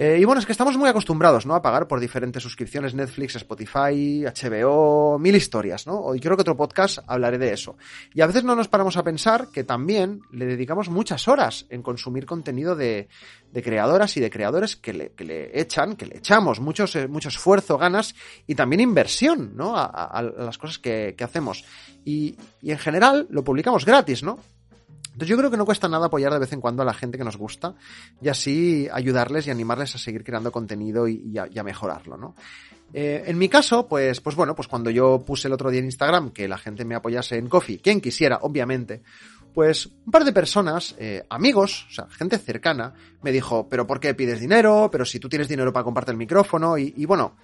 Eh, 0.00 0.18
y 0.20 0.24
bueno, 0.24 0.38
es 0.38 0.46
que 0.46 0.52
estamos 0.52 0.76
muy 0.76 0.88
acostumbrados, 0.88 1.44
¿no? 1.44 1.56
A 1.56 1.60
pagar 1.60 1.88
por 1.88 1.98
diferentes 1.98 2.40
suscripciones, 2.40 2.94
Netflix, 2.94 3.34
Spotify, 3.34 4.22
HBO, 4.26 5.18
mil 5.18 5.34
historias, 5.34 5.88
¿no? 5.88 5.98
Hoy 5.98 6.20
creo 6.20 6.36
que 6.36 6.42
otro 6.42 6.56
podcast 6.56 7.00
hablaré 7.08 7.36
de 7.36 7.52
eso. 7.52 7.76
Y 8.14 8.20
a 8.20 8.28
veces 8.28 8.44
no 8.44 8.54
nos 8.54 8.68
paramos 8.68 8.96
a 8.96 9.02
pensar 9.02 9.48
que 9.52 9.64
también 9.64 10.20
le 10.30 10.46
dedicamos 10.46 10.88
muchas 10.88 11.26
horas 11.26 11.66
en 11.70 11.82
consumir 11.82 12.26
contenido 12.26 12.76
de, 12.76 13.08
creadoras 13.52 14.16
y 14.16 14.20
de 14.20 14.30
creadores 14.30 14.76
que 14.76 14.92
le, 14.92 15.60
echan, 15.60 15.96
que 15.96 16.06
le 16.06 16.18
echamos 16.18 16.60
muchos, 16.60 16.94
eh, 16.94 17.08
mucho 17.08 17.28
esfuerzo, 17.28 17.76
ganas 17.76 18.14
y 18.46 18.54
también 18.54 18.78
inversión, 18.78 19.56
¿no? 19.56 19.74
A, 19.76 20.22
las 20.22 20.58
cosas 20.58 20.78
que, 20.78 21.16
hacemos. 21.18 21.64
y 22.04 22.36
en 22.62 22.78
general 22.78 23.26
lo 23.30 23.42
publicamos 23.42 23.84
gratis, 23.84 24.22
¿no? 24.22 24.38
Entonces 25.18 25.30
yo 25.30 25.36
creo 25.36 25.50
que 25.50 25.56
no 25.56 25.64
cuesta 25.64 25.88
nada 25.88 26.06
apoyar 26.06 26.32
de 26.32 26.38
vez 26.38 26.52
en 26.52 26.60
cuando 26.60 26.82
a 26.82 26.84
la 26.84 26.94
gente 26.94 27.18
que 27.18 27.24
nos 27.24 27.36
gusta 27.36 27.74
y 28.22 28.28
así 28.28 28.88
ayudarles 28.92 29.48
y 29.48 29.50
animarles 29.50 29.92
a 29.96 29.98
seguir 29.98 30.22
creando 30.22 30.52
contenido 30.52 31.08
y, 31.08 31.36
a, 31.36 31.62
mejorarlo, 31.64 32.16
¿no? 32.16 32.36
Eh, 32.92 33.24
en 33.26 33.36
mi 33.36 33.48
caso, 33.48 33.88
pues, 33.88 34.20
pues 34.20 34.36
bueno, 34.36 34.54
pues 34.54 34.68
cuando 34.68 34.90
yo 34.90 35.24
puse 35.26 35.48
el 35.48 35.54
otro 35.54 35.72
día 35.72 35.80
en 35.80 35.86
Instagram 35.86 36.30
que 36.30 36.46
la 36.46 36.56
gente 36.56 36.84
me 36.84 36.94
apoyase 36.94 37.36
en 37.36 37.48
Coffee, 37.48 37.80
quien 37.80 38.00
quisiera, 38.00 38.38
obviamente, 38.42 39.02
Pues 39.52 39.86
un 39.86 40.12
par 40.12 40.24
de 40.24 40.32
personas, 40.32 40.94
eh, 41.00 41.26
amigos, 41.30 41.88
o 41.90 41.92
sea, 41.94 42.06
gente 42.10 42.38
cercana, 42.38 42.94
me 43.20 43.32
dijo, 43.32 43.68
pero 43.68 43.88
¿por 43.88 43.98
qué 43.98 44.14
pides 44.14 44.38
dinero? 44.38 44.88
Pero 44.92 45.04
si 45.04 45.18
tú 45.18 45.28
tienes 45.28 45.48
dinero 45.48 45.72
para 45.72 45.82
comprarte 45.82 46.12
el 46.12 46.16
micrófono 46.16 46.78
y, 46.78 46.94
y 46.96 47.06
bueno, 47.06 47.34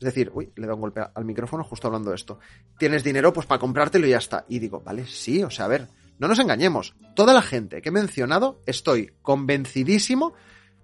es 0.00 0.04
decir, 0.06 0.30
uy, 0.32 0.50
le 0.56 0.66
da 0.66 0.72
un 0.72 0.80
golpe 0.80 1.02
al 1.14 1.24
micrófono 1.26 1.62
justo 1.62 1.88
hablando 1.88 2.08
de 2.08 2.16
esto. 2.16 2.38
Tienes 2.78 3.04
dinero 3.04 3.34
pues 3.34 3.46
para 3.46 3.58
comprártelo 3.58 4.06
y 4.06 4.10
ya 4.10 4.16
está. 4.18 4.46
Y 4.48 4.60
digo, 4.60 4.80
vale, 4.80 5.04
sí, 5.06 5.42
o 5.42 5.50
sea, 5.50 5.66
a 5.66 5.68
ver, 5.68 5.88
no 6.18 6.28
nos 6.28 6.38
engañemos. 6.38 6.94
Toda 7.14 7.32
la 7.32 7.42
gente 7.42 7.80
que 7.80 7.88
he 7.88 7.92
mencionado, 7.92 8.62
estoy 8.66 9.12
convencidísimo 9.22 10.34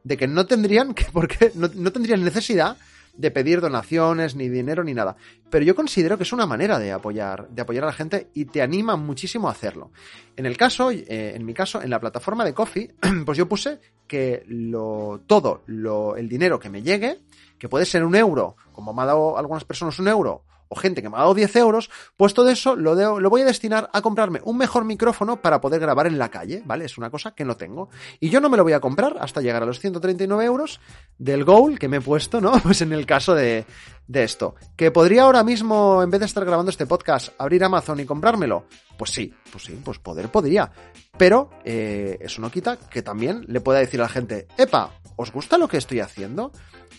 de 0.03 0.17
que 0.17 0.29
no 0.29 0.47
tendrían 0.47 0.95
que, 0.95 1.05
porque 1.13 1.53
no, 1.55 1.69
tendrían 1.69 2.23
necesidad 2.23 2.77
de 3.17 3.31
pedir 3.31 3.61
donaciones, 3.61 4.35
ni 4.35 4.49
dinero, 4.49 4.83
ni 4.83 4.93
nada. 4.93 5.17
Pero 5.49 5.65
yo 5.65 5.77
considero 5.77 6.17
que 6.17 6.25
es 6.25 6.33
una 6.33 6.47
manera 6.47 6.81
de 6.81 6.91
apoyar, 6.91 7.49
de 7.49 7.63
apoyar 7.63 7.85
a 7.85 7.89
la 7.89 7.93
gente 7.93 8.29
y 8.35 8.47
te 8.47 8.61
anima 8.61 8.97
muchísimo 8.97 9.49
a 9.49 9.53
hacerlo. 9.53 9.93
En 10.37 10.47
el 10.47 10.57
caso, 10.57 10.91
eh, 10.91 11.07
en 11.35 11.47
mi 11.47 11.55
caso, 11.55 11.81
en 11.81 11.91
la 11.91 12.01
plataforma 12.01 12.45
de 12.45 12.55
Coffee, 12.55 12.93
pues 13.25 13.39
yo 13.39 13.49
puse 13.49 13.79
que 14.09 14.43
lo, 14.49 15.23
todo 15.27 15.63
lo, 15.67 16.17
el 16.17 16.29
dinero 16.29 16.59
que 16.59 16.71
me 16.71 16.83
llegue, 16.83 17.21
que 17.57 17.69
puede 17.69 17.87
ser 17.87 18.05
un 18.05 18.17
euro, 18.17 18.57
como 18.73 18.93
me 18.93 19.03
ha 19.03 19.07
dado 19.07 19.39
algunas 19.39 19.65
personas 19.65 19.97
un 20.01 20.09
euro, 20.09 20.43
o 20.69 20.77
gente 20.77 21.03
que 21.03 21.09
me 21.09 21.17
ha 21.17 21.21
dado 21.21 21.35
10 21.35 21.57
euros, 21.57 21.91
pues 22.17 22.35
todo 22.35 22.49
eso 22.49 22.77
lo, 22.77 22.95
voy 23.31 23.43
a 23.43 23.45
destinar 23.45 23.91
a 23.93 24.03
comprarme 24.03 24.41
un 24.45 24.57
mejor 24.57 24.85
micrófono 24.85 25.41
para 25.41 25.61
poder 25.61 25.81
grabar 25.81 26.07
en 26.07 26.19
la 26.19 26.31
calle, 26.31 26.63
¿vale? 26.65 26.85
Es 26.85 26.99
una 26.99 27.11
cosa 27.11 27.35
que 27.35 27.45
no 27.45 27.57
tengo. 27.57 27.89
Y 28.21 28.31
yo 28.31 28.41
no 28.41 28.49
me 28.49 28.57
lo 28.57 28.65
voy 28.65 28.73
a 28.73 28.81
comprar 28.81 29.17
hasta 29.21 29.41
llegar 29.41 29.63
a 29.63 29.67
los 29.67 29.81
139 29.81 30.45
euros 30.45 30.81
del 31.19 31.45
goal 31.45 31.79
que 31.79 31.89
me 31.89 31.99
he 31.99 32.01
puesto, 32.01 32.41
¿no? 32.41 32.53
Pues 32.65 32.81
en 32.81 32.93
el 32.93 33.05
caso 33.07 33.35
de, 33.35 33.67
de 34.07 34.25
esto. 34.25 34.55
¿Que 34.77 34.91
podría 34.91 35.25
ahora 35.25 35.45
mismo, 35.45 36.03
en 36.03 36.11
vez 36.11 36.21
de 36.21 36.27
estar 36.27 36.45
grabando 36.45 36.71
este 36.71 36.87
podcast, 36.87 37.29
abrir 37.39 37.63
Amazon 37.63 38.01
y 38.01 38.05
comprármelo? 38.05 38.67
Pues 38.97 39.11
sí, 39.11 39.33
pues 39.51 39.65
sí, 39.65 39.79
pues 39.85 39.99
poder 39.99 40.29
podría. 40.29 40.71
Pero 41.17 41.51
eh, 41.65 42.19
eso 42.21 42.41
no 42.41 42.51
quita 42.51 42.77
que 42.77 43.03
también 43.03 43.45
le 43.49 43.61
pueda 43.61 43.79
decir 43.79 44.01
a 44.01 44.05
la 44.05 44.09
gente, 44.09 44.47
epa, 44.57 44.91
¿os 45.17 45.33
gusta 45.33 45.59
lo 45.59 45.69
que 45.69 45.77
estoy 45.77 46.01
haciendo? 46.01 46.53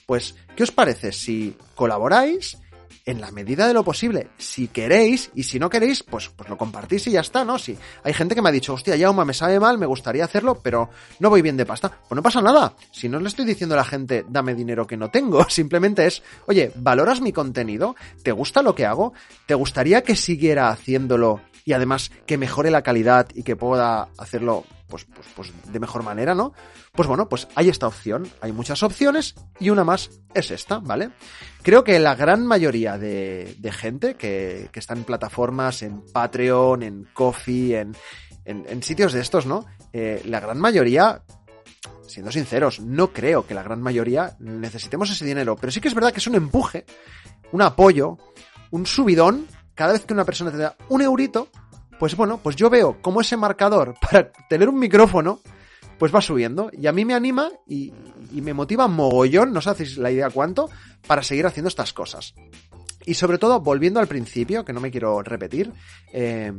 Pues, 0.05 0.35
¿qué 0.55 0.63
os 0.63 0.71
parece 0.71 1.11
si 1.11 1.57
colaboráis? 1.73 2.57
En 3.05 3.21
la 3.21 3.31
medida 3.31 3.67
de 3.67 3.73
lo 3.73 3.83
posible, 3.83 4.29
si 4.37 4.67
queréis, 4.67 5.31
y 5.35 5.43
si 5.43 5.59
no 5.59 5.69
queréis, 5.69 6.03
pues, 6.03 6.29
pues 6.29 6.49
lo 6.49 6.57
compartís 6.57 7.07
y 7.07 7.11
ya 7.11 7.21
está, 7.21 7.45
¿no? 7.45 7.57
Si 7.57 7.77
hay 8.03 8.13
gente 8.13 8.35
que 8.35 8.41
me 8.41 8.49
ha 8.49 8.51
dicho, 8.51 8.73
hostia, 8.73 8.95
Yauma, 8.95 9.25
me 9.25 9.33
sabe 9.33 9.59
mal, 9.59 9.77
me 9.77 9.85
gustaría 9.85 10.25
hacerlo, 10.25 10.59
pero 10.61 10.89
no 11.19 11.29
voy 11.29 11.41
bien 11.41 11.57
de 11.57 11.65
pasta. 11.65 11.89
Pues 12.07 12.15
no 12.15 12.21
pasa 12.21 12.41
nada. 12.41 12.75
Si 12.91 13.09
no 13.09 13.19
le 13.19 13.27
estoy 13.27 13.45
diciendo 13.45 13.75
a 13.75 13.77
la 13.77 13.85
gente, 13.85 14.25
dame 14.27 14.55
dinero 14.55 14.87
que 14.87 14.97
no 14.97 15.09
tengo, 15.09 15.43
simplemente 15.49 16.05
es, 16.05 16.23
oye, 16.47 16.71
¿valoras 16.75 17.21
mi 17.21 17.31
contenido? 17.31 17.95
¿Te 18.23 18.31
gusta 18.31 18.61
lo 18.61 18.75
que 18.75 18.85
hago? 18.85 19.13
¿Te 19.45 19.55
gustaría 19.55 20.03
que 20.03 20.15
siguiera 20.15 20.69
haciéndolo 20.69 21.41
y 21.65 21.73
además 21.73 22.11
que 22.25 22.37
mejore 22.37 22.71
la 22.71 22.83
calidad 22.83 23.27
y 23.33 23.43
que 23.43 23.55
pueda 23.55 24.07
hacerlo 24.17 24.63
pues, 24.87 25.05
pues, 25.05 25.27
pues 25.35 25.51
de 25.71 25.79
mejor 25.79 26.03
manera, 26.03 26.35
¿no? 26.35 26.53
Pues 26.93 27.07
bueno, 27.07 27.27
pues 27.27 27.47
hay 27.55 27.69
esta 27.69 27.87
opción, 27.87 28.29
hay 28.39 28.51
muchas 28.51 28.83
opciones 28.83 29.33
y 29.59 29.71
una 29.71 29.83
más 29.83 30.11
es 30.35 30.51
esta, 30.51 30.77
¿vale? 30.77 31.09
Creo 31.63 31.83
que 31.83 31.99
la 31.99 32.15
gran 32.15 32.45
mayoría 32.45 32.99
de, 32.99 33.55
de 33.57 33.71
gente 33.71 34.13
que, 34.13 34.69
que, 34.71 34.79
está 34.79 34.93
en 34.93 35.03
plataformas, 35.03 35.81
en 35.81 36.05
Patreon, 36.05 36.83
en 36.83 37.07
Coffee, 37.13 37.79
en, 37.79 37.95
en, 38.45 38.65
en 38.69 38.83
sitios 38.83 39.11
de 39.11 39.21
estos, 39.21 39.47
¿no? 39.47 39.65
Eh, 39.91 40.21
la 40.25 40.39
gran 40.39 40.59
mayoría 40.59 41.23
siendo 42.07 42.31
sinceros, 42.31 42.79
no 42.79 43.11
creo 43.11 43.47
que 43.47 43.55
la 43.55 43.63
gran 43.63 43.81
mayoría 43.81 44.35
necesitemos 44.39 45.09
ese 45.09 45.25
dinero, 45.25 45.55
pero 45.55 45.71
sí 45.71 45.81
que 45.81 45.87
es 45.87 45.93
verdad 45.95 46.11
que 46.11 46.19
es 46.19 46.27
un 46.27 46.35
empuje, 46.35 46.85
un 47.51 47.61
apoyo, 47.61 48.17
un 48.71 48.85
subidón, 48.85 49.47
cada 49.75 49.93
vez 49.93 50.05
que 50.05 50.13
una 50.13 50.25
persona 50.25 50.51
te 50.51 50.57
da 50.57 50.75
un 50.89 51.01
eurito, 51.01 51.49
pues 51.99 52.15
bueno, 52.15 52.39
pues 52.41 52.55
yo 52.55 52.69
veo 52.69 52.97
cómo 53.01 53.21
ese 53.21 53.37
marcador 53.37 53.95
para 54.01 54.31
tener 54.49 54.69
un 54.69 54.79
micrófono, 54.79 55.41
pues 55.99 56.13
va 56.13 56.21
subiendo. 56.21 56.69
Y 56.73 56.87
a 56.87 56.91
mí 56.91 57.05
me 57.05 57.13
anima 57.13 57.49
y, 57.67 57.93
me 58.31 58.53
motiva 58.53 58.87
mogollón, 58.87 59.53
no 59.53 59.59
os 59.59 59.67
hacéis 59.67 59.97
la 59.97 60.11
idea 60.11 60.29
cuánto, 60.29 60.69
para 61.07 61.23
seguir 61.23 61.45
haciendo 61.45 61.69
estas 61.69 61.93
cosas. 61.93 62.33
Y 63.05 63.13
sobre 63.13 63.37
todo, 63.37 63.61
volviendo 63.61 63.99
al 63.99 64.07
principio, 64.07 64.65
que 64.65 64.73
no 64.73 64.81
me 64.81 64.91
quiero 64.91 65.21
repetir, 65.21 65.71
eh, 66.11 66.51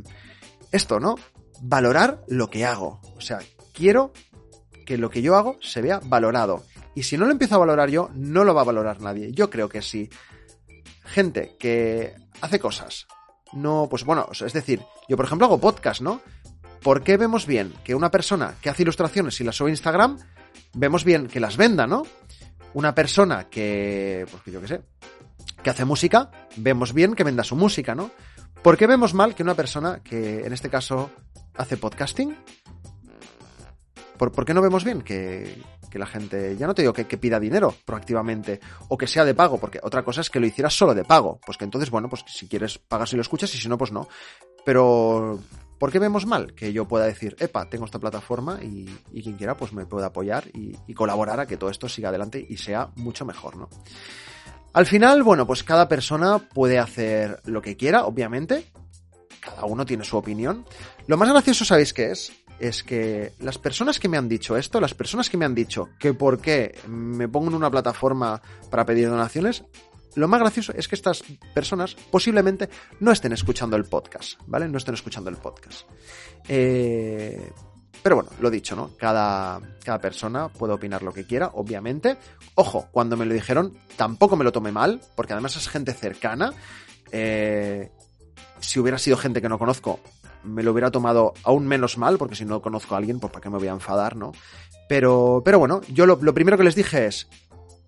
esto, 0.71 0.99
¿no? 0.99 1.15
Valorar 1.61 2.23
lo 2.27 2.49
que 2.49 2.65
hago. 2.65 3.01
O 3.15 3.21
sea, 3.21 3.39
quiero 3.73 4.13
que 4.85 4.97
lo 4.97 5.09
que 5.09 5.21
yo 5.21 5.35
hago 5.35 5.57
se 5.61 5.81
vea 5.81 5.99
valorado. 6.03 6.63
Y 6.95 7.03
si 7.03 7.17
no 7.17 7.25
lo 7.25 7.31
empiezo 7.31 7.55
a 7.55 7.59
valorar 7.59 7.89
yo, 7.89 8.09
no 8.15 8.43
lo 8.43 8.55
va 8.55 8.61
a 8.61 8.65
valorar 8.65 9.01
nadie. 9.01 9.31
Yo 9.33 9.49
creo 9.49 9.69
que 9.69 9.81
si 9.81 10.09
gente 11.07 11.55
que 11.59 12.15
hace 12.41 12.59
cosas, 12.59 13.07
no, 13.53 13.87
pues 13.89 14.03
bueno, 14.03 14.27
es 14.31 14.53
decir, 14.53 14.81
yo 15.07 15.15
por 15.15 15.25
ejemplo 15.25 15.47
hago 15.47 15.59
podcast, 15.59 16.01
¿no? 16.01 16.21
¿Por 16.81 17.03
qué 17.03 17.17
vemos 17.17 17.45
bien 17.45 17.73
que 17.83 17.95
una 17.95 18.11
persona 18.11 18.55
que 18.61 18.69
hace 18.69 18.83
ilustraciones 18.83 19.39
y 19.41 19.43
las 19.43 19.55
sube 19.55 19.69
a 19.69 19.71
Instagram, 19.71 20.19
vemos 20.73 21.03
bien 21.03 21.27
que 21.27 21.39
las 21.39 21.57
venda, 21.57 21.87
¿no? 21.87 22.03
Una 22.73 22.93
persona 22.93 23.49
que, 23.49 24.25
pues 24.29 24.43
yo 24.45 24.61
qué 24.61 24.67
sé, 24.67 24.81
que 25.63 25.69
hace 25.69 25.85
música, 25.85 26.31
vemos 26.57 26.93
bien 26.93 27.15
que 27.15 27.23
venda 27.23 27.43
su 27.43 27.55
música, 27.55 27.95
¿no? 27.95 28.11
¿Por 28.61 28.77
qué 28.77 28.87
vemos 28.87 29.13
mal 29.13 29.35
que 29.35 29.43
una 29.43 29.55
persona 29.55 30.01
que 30.03 30.45
en 30.45 30.53
este 30.53 30.69
caso 30.69 31.09
hace 31.55 31.77
podcasting? 31.77 32.37
¿Por, 34.17 34.31
¿por 34.31 34.45
qué 34.45 34.53
no 34.53 34.61
vemos 34.61 34.83
bien 34.83 35.01
que, 35.01 35.61
la 35.93 36.05
gente, 36.05 36.55
ya 36.57 36.67
no 36.67 36.75
te 36.75 36.83
digo 36.83 36.93
que, 36.93 37.05
pida 37.17 37.39
dinero 37.39 37.73
proactivamente 37.85 38.59
o 38.87 38.97
que 38.97 39.07
sea 39.07 39.25
de 39.25 39.33
pago, 39.33 39.59
porque 39.59 39.79
otra 39.81 40.03
cosa 40.03 40.21
es 40.21 40.29
que 40.29 40.39
lo 40.39 40.45
hicieras 40.45 40.77
solo 40.77 40.93
de 40.93 41.03
pago, 41.03 41.39
pues 41.45 41.57
que 41.57 41.65
entonces, 41.65 41.89
bueno, 41.89 42.07
pues 42.07 42.23
si 42.27 42.47
quieres 42.47 42.77
pagas 42.77 43.13
y 43.13 43.15
lo 43.15 43.23
escuchas 43.23 43.53
y 43.55 43.57
si 43.57 43.67
no, 43.67 43.77
pues 43.77 43.91
no. 43.91 44.07
Pero, 44.63 45.39
¿por 45.79 45.91
qué 45.91 45.97
vemos 45.97 46.27
mal 46.27 46.53
que 46.53 46.71
yo 46.71 46.87
pueda 46.87 47.05
decir, 47.05 47.35
epa, 47.39 47.67
tengo 47.69 47.85
esta 47.85 47.97
plataforma 47.99 48.59
y, 48.61 48.85
quien 49.21 49.37
quiera 49.37 49.55
pues 49.55 49.73
me 49.73 49.85
puede 49.85 50.05
apoyar 50.05 50.47
y, 50.53 50.75
y 50.85 50.93
colaborar 50.93 51.39
a 51.39 51.47
que 51.47 51.57
todo 51.57 51.71
esto 51.71 51.89
siga 51.89 52.09
adelante 52.09 52.45
y 52.47 52.57
sea 52.57 52.89
mucho 52.95 53.25
mejor, 53.25 53.57
¿no? 53.57 53.69
Al 54.73 54.85
final, 54.85 55.23
bueno, 55.23 55.47
pues 55.47 55.63
cada 55.63 55.87
persona 55.87 56.37
puede 56.37 56.77
hacer 56.77 57.41
lo 57.45 57.63
que 57.63 57.75
quiera, 57.75 58.05
obviamente. 58.05 58.65
Cada 59.39 59.65
uno 59.65 59.85
tiene 59.87 60.03
su 60.03 60.17
opinión. 60.17 60.65
Lo 61.07 61.17
más 61.17 61.29
gracioso, 61.29 61.65
¿sabéis 61.65 61.93
qué 61.93 62.11
es? 62.11 62.31
Es 62.59 62.83
que 62.83 63.33
las 63.39 63.57
personas 63.57 63.99
que 63.99 64.09
me 64.09 64.17
han 64.17 64.27
dicho 64.27 64.57
esto, 64.57 64.81
las 64.81 64.93
personas 64.93 65.29
que 65.29 65.37
me 65.37 65.45
han 65.45 65.53
dicho 65.53 65.89
que 65.99 66.13
por 66.13 66.41
qué 66.41 66.77
me 66.87 67.27
pongo 67.27 67.47
en 67.47 67.55
una 67.55 67.69
plataforma 67.69 68.41
para 68.69 68.85
pedir 68.85 69.09
donaciones, 69.09 69.63
lo 70.15 70.27
más 70.27 70.39
gracioso 70.39 70.73
es 70.75 70.87
que 70.87 70.95
estas 70.95 71.23
personas 71.53 71.93
posiblemente 71.93 72.69
no 72.99 73.11
estén 73.11 73.33
escuchando 73.33 73.77
el 73.77 73.85
podcast, 73.85 74.39
¿vale? 74.47 74.67
No 74.67 74.79
estén 74.79 74.95
escuchando 74.95 75.29
el 75.29 75.37
podcast. 75.37 75.87
Eh, 76.47 77.51
pero 78.01 78.15
bueno, 78.15 78.31
lo 78.39 78.49
dicho, 78.49 78.75
¿no? 78.75 78.91
Cada, 78.97 79.59
cada 79.83 79.99
persona 79.99 80.49
puede 80.49 80.73
opinar 80.73 81.03
lo 81.03 81.13
que 81.13 81.27
quiera, 81.27 81.51
obviamente. 81.53 82.17
Ojo, 82.55 82.87
cuando 82.91 83.15
me 83.15 83.25
lo 83.25 83.33
dijeron, 83.33 83.77
tampoco 83.95 84.35
me 84.35 84.43
lo 84.43 84.51
tomé 84.51 84.71
mal, 84.71 85.01
porque 85.15 85.33
además 85.33 85.55
es 85.55 85.67
gente 85.67 85.93
cercana. 85.93 86.53
Eh, 87.11 87.91
si 88.59 88.79
hubiera 88.79 88.97
sido 88.97 89.17
gente 89.17 89.41
que 89.41 89.49
no 89.49 89.59
conozco, 89.59 89.99
me 90.47 90.63
lo 90.63 90.71
hubiera 90.71 90.91
tomado 90.91 91.33
aún 91.43 91.67
menos 91.67 91.97
mal, 91.97 92.17
porque 92.17 92.35
si 92.35 92.45
no 92.45 92.61
conozco 92.61 92.95
a 92.95 92.97
alguien, 92.97 93.19
pues 93.19 93.31
para 93.31 93.43
qué 93.43 93.49
me 93.49 93.57
voy 93.57 93.67
a 93.67 93.71
enfadar, 93.71 94.15
¿no? 94.15 94.31
Pero, 94.87 95.41
pero 95.43 95.59
bueno, 95.59 95.81
yo 95.93 96.05
lo, 96.05 96.17
lo 96.21 96.33
primero 96.33 96.57
que 96.57 96.63
les 96.63 96.75
dije 96.75 97.05
es, 97.05 97.27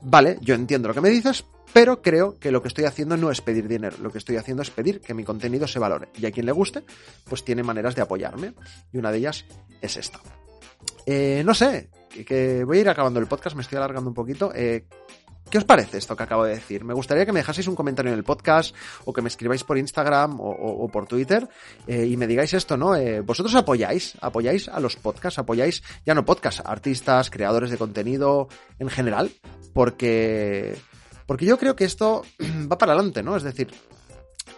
vale, 0.01 0.37
yo 0.41 0.55
entiendo 0.55 0.87
lo 0.87 0.93
que 0.93 1.01
me 1.01 1.09
dices, 1.09 1.45
pero 1.73 2.01
creo 2.01 2.39
que 2.39 2.51
lo 2.51 2.61
que 2.61 2.67
estoy 2.67 2.85
haciendo 2.85 3.15
no 3.15 3.31
es 3.31 3.41
pedir 3.41 3.67
dinero, 3.67 3.97
lo 4.01 4.11
que 4.11 4.17
estoy 4.17 4.37
haciendo 4.37 4.63
es 4.63 4.71
pedir 4.71 5.01
que 5.01 5.13
mi 5.13 5.23
contenido 5.23 5.67
se 5.67 5.79
valore. 5.79 6.09
Y 6.17 6.25
a 6.25 6.31
quien 6.31 6.45
le 6.45 6.51
guste, 6.51 6.83
pues 7.25 7.43
tiene 7.43 7.63
maneras 7.63 7.95
de 7.95 8.01
apoyarme. 8.01 8.53
Y 8.91 8.97
una 8.97 9.11
de 9.11 9.19
ellas 9.19 9.45
es 9.81 9.97
esta. 9.97 10.19
Eh, 11.05 11.43
no 11.45 11.53
sé, 11.53 11.89
que, 12.09 12.25
que, 12.25 12.63
voy 12.63 12.79
a 12.79 12.81
ir 12.81 12.89
acabando 12.89 13.19
el 13.19 13.27
podcast, 13.27 13.55
me 13.55 13.61
estoy 13.61 13.77
alargando 13.77 14.09
un 14.09 14.15
poquito. 14.15 14.51
Eh, 14.53 14.85
¿Qué 15.49 15.57
os 15.57 15.65
parece 15.65 15.97
esto 15.97 16.15
que 16.15 16.21
acabo 16.21 16.43
de 16.43 16.53
decir? 16.53 16.83
Me 16.83 16.93
gustaría 16.93 17.25
que 17.25 17.31
me 17.31 17.39
dejaseis 17.39 17.67
un 17.67 17.75
comentario 17.75 18.11
en 18.11 18.17
el 18.17 18.23
podcast 18.23 18.75
o 19.05 19.13
que 19.13 19.23
me 19.23 19.29
escribáis 19.29 19.63
por 19.63 19.79
Instagram 19.79 20.37
o, 20.39 20.87
por 20.89 21.07
Twitter 21.07 21.49
eh, 21.87 22.05
y 22.05 22.17
me 22.17 22.27
digáis 22.27 22.53
esto, 22.53 22.77
¿no? 22.77 22.95
Eh, 22.95 23.21
¿Vosotros 23.21 23.55
apoyáis? 23.55 24.13
¿Apoyáis 24.21 24.69
a 24.69 24.79
los 24.79 24.95
podcasts? 24.95 25.39
¿Apoyáis, 25.39 25.81
ya 26.05 26.13
no 26.13 26.23
podcasts, 26.23 26.61
artistas, 26.63 27.31
creadores 27.31 27.71
de 27.71 27.77
contenido 27.77 28.47
en 28.77 28.89
general? 28.89 29.31
Porque, 29.73 30.75
porque 31.25 31.45
yo 31.45 31.57
creo 31.57 31.75
que 31.75 31.85
esto 31.85 32.23
va 32.71 32.77
para 32.77 32.93
adelante, 32.93 33.23
¿no? 33.23 33.35
Es 33.35 33.41
decir, 33.41 33.69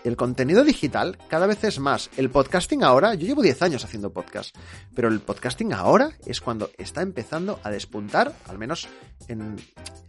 el 0.04 0.16
contenido 0.16 0.64
digital 0.64 1.18
cada 1.28 1.48
vez 1.48 1.64
es 1.64 1.80
más. 1.80 2.10
El 2.18 2.30
podcasting 2.30 2.84
ahora, 2.84 3.14
yo 3.14 3.28
llevo 3.28 3.42
10 3.42 3.62
años 3.62 3.84
haciendo 3.84 4.12
podcast, 4.12 4.56
pero 4.96 5.08
el 5.08 5.20
podcasting 5.20 5.74
ahora 5.74 6.12
es 6.26 6.42
cuando 6.42 6.70
está 6.78 7.02
empezando 7.02 7.60
a 7.64 7.70
despuntar, 7.70 8.34
al 8.48 8.58
menos 8.58 8.88
en, 9.28 9.58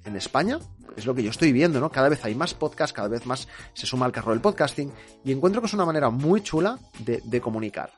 en 0.05 0.17
España, 0.17 0.59
es 0.97 1.07
lo 1.07 1.15
que 1.15 1.23
yo 1.23 1.31
estoy 1.31 1.53
viendo, 1.53 1.81
¿no? 1.81 1.91
Cada 1.91 2.09
vez 2.09 2.25
hay 2.25 2.35
más 2.35 2.55
podcasts, 2.55 2.93
cada 2.93 3.09
vez 3.09 3.27
más 3.27 3.49
se 3.75 3.87
suma 3.87 4.07
al 4.07 4.13
carro 4.13 4.33
del 4.33 4.41
podcasting 4.41 4.93
y 5.25 5.33
encuentro 5.33 5.61
que 5.61 5.67
es 5.67 5.75
una 5.75 5.87
manera 5.87 6.11
muy 6.11 6.43
chula 6.43 6.79
de, 7.01 7.23
de 7.25 7.41
comunicar. 7.41 7.91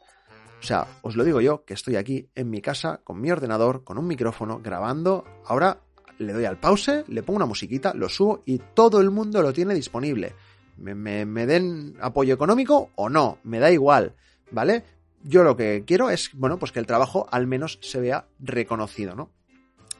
O 0.61 0.67
sea, 0.67 0.87
os 1.03 1.15
lo 1.15 1.25
digo 1.25 1.41
yo, 1.41 1.65
que 1.65 1.75
estoy 1.75 1.97
aquí 1.97 2.31
en 2.35 2.51
mi 2.51 2.61
casa 2.61 3.01
con 3.05 3.21
mi 3.21 3.31
ordenador, 3.31 3.85
con 3.85 3.99
un 3.99 4.07
micrófono, 4.07 4.61
grabando. 4.61 5.25
Ahora 5.45 5.81
le 6.19 6.33
doy 6.33 6.45
al 6.45 6.59
pause, 6.59 7.05
le 7.09 7.23
pongo 7.23 7.37
una 7.37 7.47
musiquita, 7.47 7.93
lo 7.95 8.09
subo 8.09 8.43
y 8.47 8.59
todo 8.75 9.01
el 9.01 9.11
mundo 9.11 9.43
lo 9.43 9.53
tiene 9.53 9.75
disponible 9.75 10.35
me, 10.77 11.47
den 11.47 11.97
apoyo 12.01 12.35
económico 12.35 12.91
o 12.95 13.09
no, 13.09 13.39
me 13.45 13.59
da 13.59 13.71
igual, 13.71 14.15
¿vale? 14.51 14.85
yo 15.25 15.43
lo 15.43 15.57
que 15.57 15.85
quiero 15.87 16.11
es, 16.11 16.31
bueno, 16.35 16.59
pues 16.59 16.71
que 16.71 16.79
el 16.79 16.87
trabajo 16.87 17.27
al 17.31 17.47
menos 17.47 17.79
se 17.83 17.99
vea 17.99 18.27
reconocido, 18.39 19.17
¿no? 19.17 19.31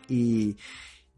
Y, 0.07 0.57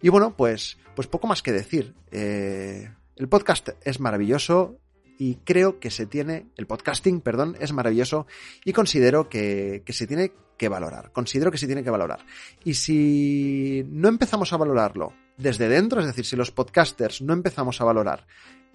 y 0.01 0.09
bueno, 0.09 0.35
pues, 0.37 0.79
pues 0.95 1.09
poco 1.09 1.27
más 1.27 1.43
que 1.43 1.53
decir. 1.53 1.95
Eh, 2.13 2.89
el 3.17 3.29
podcast 3.29 3.71
es 3.83 3.99
maravilloso 3.99 4.79
y 5.19 5.37
creo 5.37 5.81
que 5.81 5.91
se 5.91 6.07
tiene, 6.07 6.47
el 6.57 6.67
podcasting, 6.67 7.21
perdón, 7.21 7.57
es 7.59 7.73
maravilloso 7.73 8.27
y 8.65 8.73
considero 8.73 9.29
que, 9.29 9.83
que 9.85 9.93
se 9.93 10.07
tiene 10.07 10.33
que 10.57 10.69
valorar. 10.69 11.11
Considero 11.13 11.51
que 11.51 11.59
se 11.59 11.67
tiene 11.67 11.83
que 11.83 11.91
valorar. 11.91 12.25
Y 12.65 12.75
si 12.75 13.85
no 13.91 14.09
empezamos 14.09 14.53
a 14.53 14.57
valorarlo 14.57 15.15
desde 15.37 15.69
dentro, 15.69 16.01
es 16.01 16.07
decir, 16.07 16.25
si 16.25 16.37
los 16.37 16.53
podcasters 16.53 17.23
no 17.23 17.33
empezamos 17.33 17.81
a 17.81 17.85
valorar 17.85 18.27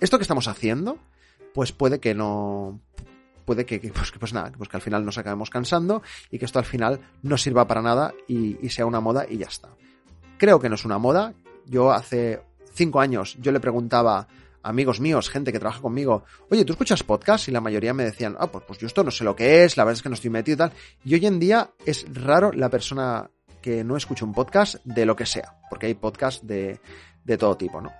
esto 0.02 0.18
que 0.18 0.24
estamos 0.24 0.48
haciendo, 0.48 0.98
pues 1.54 1.72
puede 1.72 2.00
que 2.00 2.14
no, 2.14 2.82
puede 3.46 3.66
que, 3.66 3.80
pues, 3.94 4.12
que, 4.12 4.20
pues, 4.20 4.34
nada, 4.34 4.52
pues 4.58 4.68
que 4.68 4.78
al 4.78 4.82
final 4.82 5.06
nos 5.06 5.18
acabemos 5.18 5.50
cansando 5.50 6.02
y 6.30 6.40
que 6.40 6.46
esto 6.46 6.60
al 6.60 6.66
final 6.66 7.00
no 7.22 7.38
sirva 7.38 7.68
para 7.68 7.82
nada 7.82 8.14
y, 8.28 8.70
sea 8.70 8.86
una 8.86 9.00
moda 9.00 9.26
y 9.30 9.38
ya 9.38 9.48
está. 9.48 9.70
Creo 10.38 10.60
que 10.60 10.70
no 10.70 10.76
es 10.76 10.86
una 10.86 10.98
moda. 10.98 11.34
Yo 11.68 11.92
hace 11.92 12.42
cinco 12.74 13.00
años 13.00 13.38
yo 13.40 13.52
le 13.52 13.60
preguntaba 13.60 14.20
a 14.64 14.70
amigos 14.70 15.00
míos, 15.00 15.30
gente 15.30 15.52
que 15.52 15.60
trabaja 15.60 15.82
conmigo, 15.82 16.24
oye, 16.50 16.66
¿tú 16.66 16.74
escuchas 16.74 17.04
podcast? 17.04 17.48
Y 17.48 17.52
la 17.52 17.62
mayoría 17.62 17.94
me 17.94 18.04
decían, 18.04 18.36
ah, 18.40 18.48
pues, 18.48 18.64
pues 18.66 18.80
yo 18.80 18.88
esto 18.88 19.04
no 19.04 19.12
sé 19.12 19.24
lo 19.24 19.36
que 19.36 19.64
es, 19.64 19.78
la 19.78 19.84
verdad 19.84 19.98
es 19.98 20.04
que 20.04 20.10
no 20.10 20.16
estoy 20.16 20.30
metido 20.30 20.56
y 20.56 20.58
tal. 20.58 20.74
Y 21.04 21.14
hoy 21.14 21.26
en 21.26 21.40
día 21.40 21.72
es 21.86 22.06
raro 22.12 22.52
la 22.52 22.70
persona 22.70 23.30
que 23.62 23.84
no 23.84 23.96
escucha 23.96 24.26
un 24.26 24.34
podcast 24.34 24.76
de 24.84 25.06
lo 25.06 25.16
que 25.16 25.28
sea, 25.28 25.60
porque 25.70 25.86
hay 25.86 25.94
podcasts 25.94 26.46
de, 26.46 26.80
de 27.24 27.38
todo 27.38 27.56
tipo, 27.56 27.80
¿no? 27.82 27.92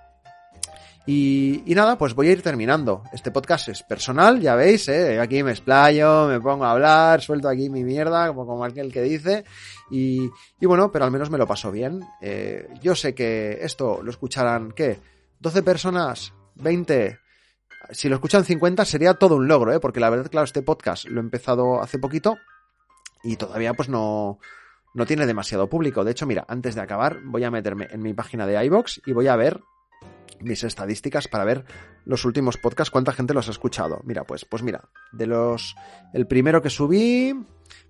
Y, 1.06 1.64
y, 1.66 1.74
nada, 1.74 1.98
pues 1.98 2.14
voy 2.14 2.28
a 2.28 2.32
ir 2.32 2.44
terminando. 2.44 3.04
Este 3.12 3.32
podcast 3.32 3.70
es 3.70 3.82
personal, 3.82 4.40
ya 4.40 4.56
veis, 4.56 4.88
¿eh? 4.88 5.20
aquí 5.20 5.42
me 5.42 5.52
explayo, 5.52 6.28
me 6.28 6.40
pongo 6.40 6.66
a 6.66 6.72
hablar, 6.72 7.22
suelto 7.22 7.50
aquí 7.50 7.70
mi 7.70 7.84
mierda, 7.84 8.28
como, 8.28 8.46
como 8.46 8.64
aquel 8.64 8.92
que 8.94 9.02
dice. 9.02 9.44
Y, 9.90 10.30
y, 10.60 10.66
bueno, 10.66 10.92
pero 10.92 11.06
al 11.06 11.12
menos 11.12 11.32
me 11.32 11.40
lo 11.40 11.48
paso 11.48 11.72
bien. 11.72 12.02
Eh, 12.22 12.68
yo 12.82 12.94
sé 12.96 13.16
que 13.16 13.58
esto 13.62 14.02
lo 14.04 14.12
escucharán, 14.12 14.74
¿qué? 14.74 15.00
¿12 15.42 15.64
personas? 15.64 16.34
¿20? 16.58 17.20
Si 17.90 18.08
lo 18.08 18.16
escuchan 18.16 18.46
50 18.46 18.86
sería 18.86 19.16
todo 19.16 19.36
un 19.38 19.48
logro, 19.48 19.74
¿eh? 19.74 19.80
Porque 19.80 20.00
la 20.00 20.10
verdad, 20.12 20.30
claro, 20.30 20.46
este 20.46 20.62
podcast 20.62 21.06
lo 21.06 21.20
he 21.20 21.24
empezado 21.24 21.82
hace 21.82 21.98
poquito 21.98 22.38
y 23.24 23.38
todavía 23.38 23.74
pues 23.74 23.90
no, 23.90 24.40
no 24.94 25.06
tiene 25.06 25.26
demasiado 25.26 25.68
público. 25.68 26.04
De 26.04 26.12
hecho, 26.12 26.28
mira, 26.28 26.46
antes 26.48 26.76
de 26.76 26.82
acabar 26.82 27.20
voy 27.24 27.44
a 27.44 27.52
meterme 27.52 27.88
en 27.92 28.02
mi 28.02 28.14
página 28.14 28.46
de 28.46 28.64
iBox 28.66 29.02
y 29.06 29.14
voy 29.14 29.28
a 29.28 29.36
ver 29.36 29.62
mis 30.40 30.64
estadísticas 30.64 31.28
para 31.28 31.46
ver 31.46 31.66
los 32.06 32.26
últimos 32.26 32.58
podcasts, 32.58 32.92
cuánta 32.92 33.14
gente 33.14 33.34
los 33.34 33.48
ha 33.48 33.52
escuchado. 33.52 34.02
Mira, 34.04 34.24
pues, 34.24 34.46
pues 34.46 34.64
mira, 34.64 34.90
de 35.12 35.28
los. 35.28 35.76
El 36.14 36.28
primero 36.28 36.62
que 36.62 36.70
subí, 36.70 37.34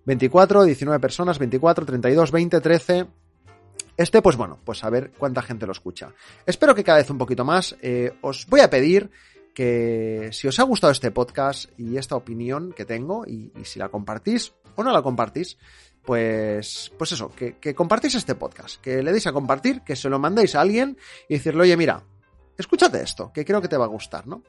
24, 0.05 0.63
19 0.63 0.99
personas, 0.99 1.39
24, 1.39 1.85
32, 1.85 2.31
20, 2.31 2.61
13. 2.61 3.07
Este, 3.97 4.21
pues 4.21 4.35
bueno, 4.35 4.59
pues 4.63 4.83
a 4.83 4.89
ver 4.89 5.11
cuánta 5.17 5.41
gente 5.41 5.65
lo 5.65 5.71
escucha. 5.71 6.13
Espero 6.45 6.73
que 6.73 6.83
cada 6.83 6.97
vez 6.99 7.09
un 7.09 7.17
poquito 7.17 7.45
más. 7.45 7.75
Eh, 7.81 8.13
os 8.21 8.47
voy 8.47 8.61
a 8.61 8.69
pedir 8.69 9.11
que 9.53 10.29
si 10.31 10.47
os 10.47 10.59
ha 10.59 10.63
gustado 10.63 10.91
este 10.91 11.11
podcast 11.11 11.69
y 11.77 11.97
esta 11.97 12.15
opinión 12.15 12.73
que 12.73 12.85
tengo, 12.85 13.25
y, 13.27 13.51
si 13.63 13.79
la 13.79 13.89
compartís 13.89 14.53
o 14.75 14.83
no 14.83 14.91
la 14.91 15.01
compartís, 15.01 15.57
pues, 16.03 16.91
pues 16.97 17.11
eso, 17.11 17.29
que, 17.29 17.57
que 17.57 17.75
compartís 17.75 18.15
este 18.15 18.35
podcast, 18.35 18.81
que 18.81 19.03
le 19.03 19.11
deis 19.11 19.27
a 19.27 19.33
compartir, 19.33 19.81
que 19.81 19.95
se 19.95 20.09
lo 20.09 20.19
mandéis 20.19 20.55
a 20.55 20.61
alguien 20.61 20.97
y 21.27 21.35
decirle, 21.35 21.63
oye, 21.63 21.77
mira, 21.77 22.03
escúchate 22.57 23.01
esto, 23.01 23.31
que 23.33 23.45
creo 23.45 23.61
que 23.61 23.67
te 23.67 23.77
va 23.77 23.85
a 23.85 23.87
gustar, 23.87 24.27
¿no? 24.27 24.43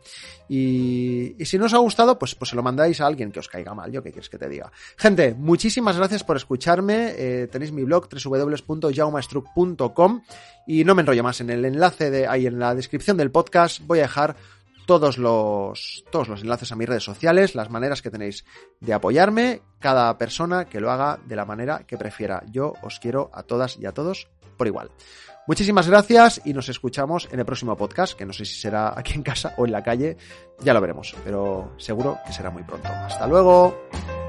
Y, 0.49 1.37
y, 1.38 1.44
si 1.44 1.59
no 1.59 1.66
os 1.66 1.75
ha 1.75 1.78
gustado, 1.78 2.18
pues, 2.18 2.35
pues 2.35 2.50
se 2.50 2.56
lo 2.56 2.62
mandáis 2.62 3.00
a 3.00 3.06
alguien 3.06 3.30
que 3.32 3.40
os 3.40 3.49
caiga 3.49 3.75
mal, 3.75 3.90
yo 3.90 4.02
qué 4.02 4.12
quieres 4.12 4.28
que 4.28 4.37
te 4.38 4.49
diga. 4.49 4.71
Gente, 4.97 5.35
muchísimas 5.35 5.97
gracias 5.97 6.25
por 6.25 6.37
escucharme, 6.37 7.14
eh, 7.16 7.49
tenéis 7.50 7.73
mi 7.73 7.85
blog 7.85 8.09
www.jaumastruc.com 8.09 10.23
y 10.66 10.85
no 10.85 10.94
me 10.94 11.00
enrollo 11.02 11.23
más, 11.23 11.40
en 11.40 11.50
el 11.50 11.64
enlace 11.64 12.11
de 12.11 12.26
ahí 12.26 12.47
en 12.47 12.59
la 12.59 12.74
descripción 12.74 13.16
del 13.16 13.31
podcast 13.31 13.81
voy 13.87 14.00
a 14.00 14.03
dejar 14.03 14.37
todos 14.87 15.18
los, 15.18 16.05
todos 16.11 16.29
los 16.29 16.42
enlaces 16.42 16.72
a 16.72 16.77
mis 16.77 16.88
redes 16.88 17.05
sociales, 17.05 17.55
las 17.55 17.70
maneras 17.70 18.03
que 18.03 18.11
tenéis 18.11 18.44
de 18.81 18.92
apoyarme, 18.92 19.62
cada 19.79 20.16
persona 20.18 20.66
que 20.66 20.81
lo 20.81 20.90
haga 20.90 21.18
de 21.24 21.37
la 21.37 21.44
manera 21.44 21.85
que 21.87 21.96
prefiera. 21.96 22.42
Yo 22.50 22.74
os 22.83 22.98
quiero 22.98 23.31
a 23.33 23.42
todas 23.42 23.79
y 23.79 23.87
a 23.87 23.92
todos 23.92 24.29
por 24.57 24.66
igual. 24.66 24.90
Muchísimas 25.46 25.88
gracias 25.88 26.40
y 26.44 26.52
nos 26.52 26.68
escuchamos 26.68 27.28
en 27.33 27.40
el 27.40 27.44
próximo 27.44 27.76
podcast, 27.76 28.16
que 28.16 28.24
no 28.24 28.33
sé 28.33 28.44
si 28.44 28.55
será 28.55 28.94
aquí 28.96 29.14
en 29.14 29.22
casa 29.22 29.55
o 29.57 29.66
en 29.66 29.72
la 29.72 29.83
calle, 29.83 30.16
ya 30.61 30.72
lo 30.72 30.81
veremos, 30.81 31.16
pero 31.24 31.74
seguro 31.78 32.18
que 32.24 32.33
será 32.33 32.50
muy 32.50 32.62
pronto. 32.62 32.88
Hasta 32.88 33.26
luego. 33.26 34.21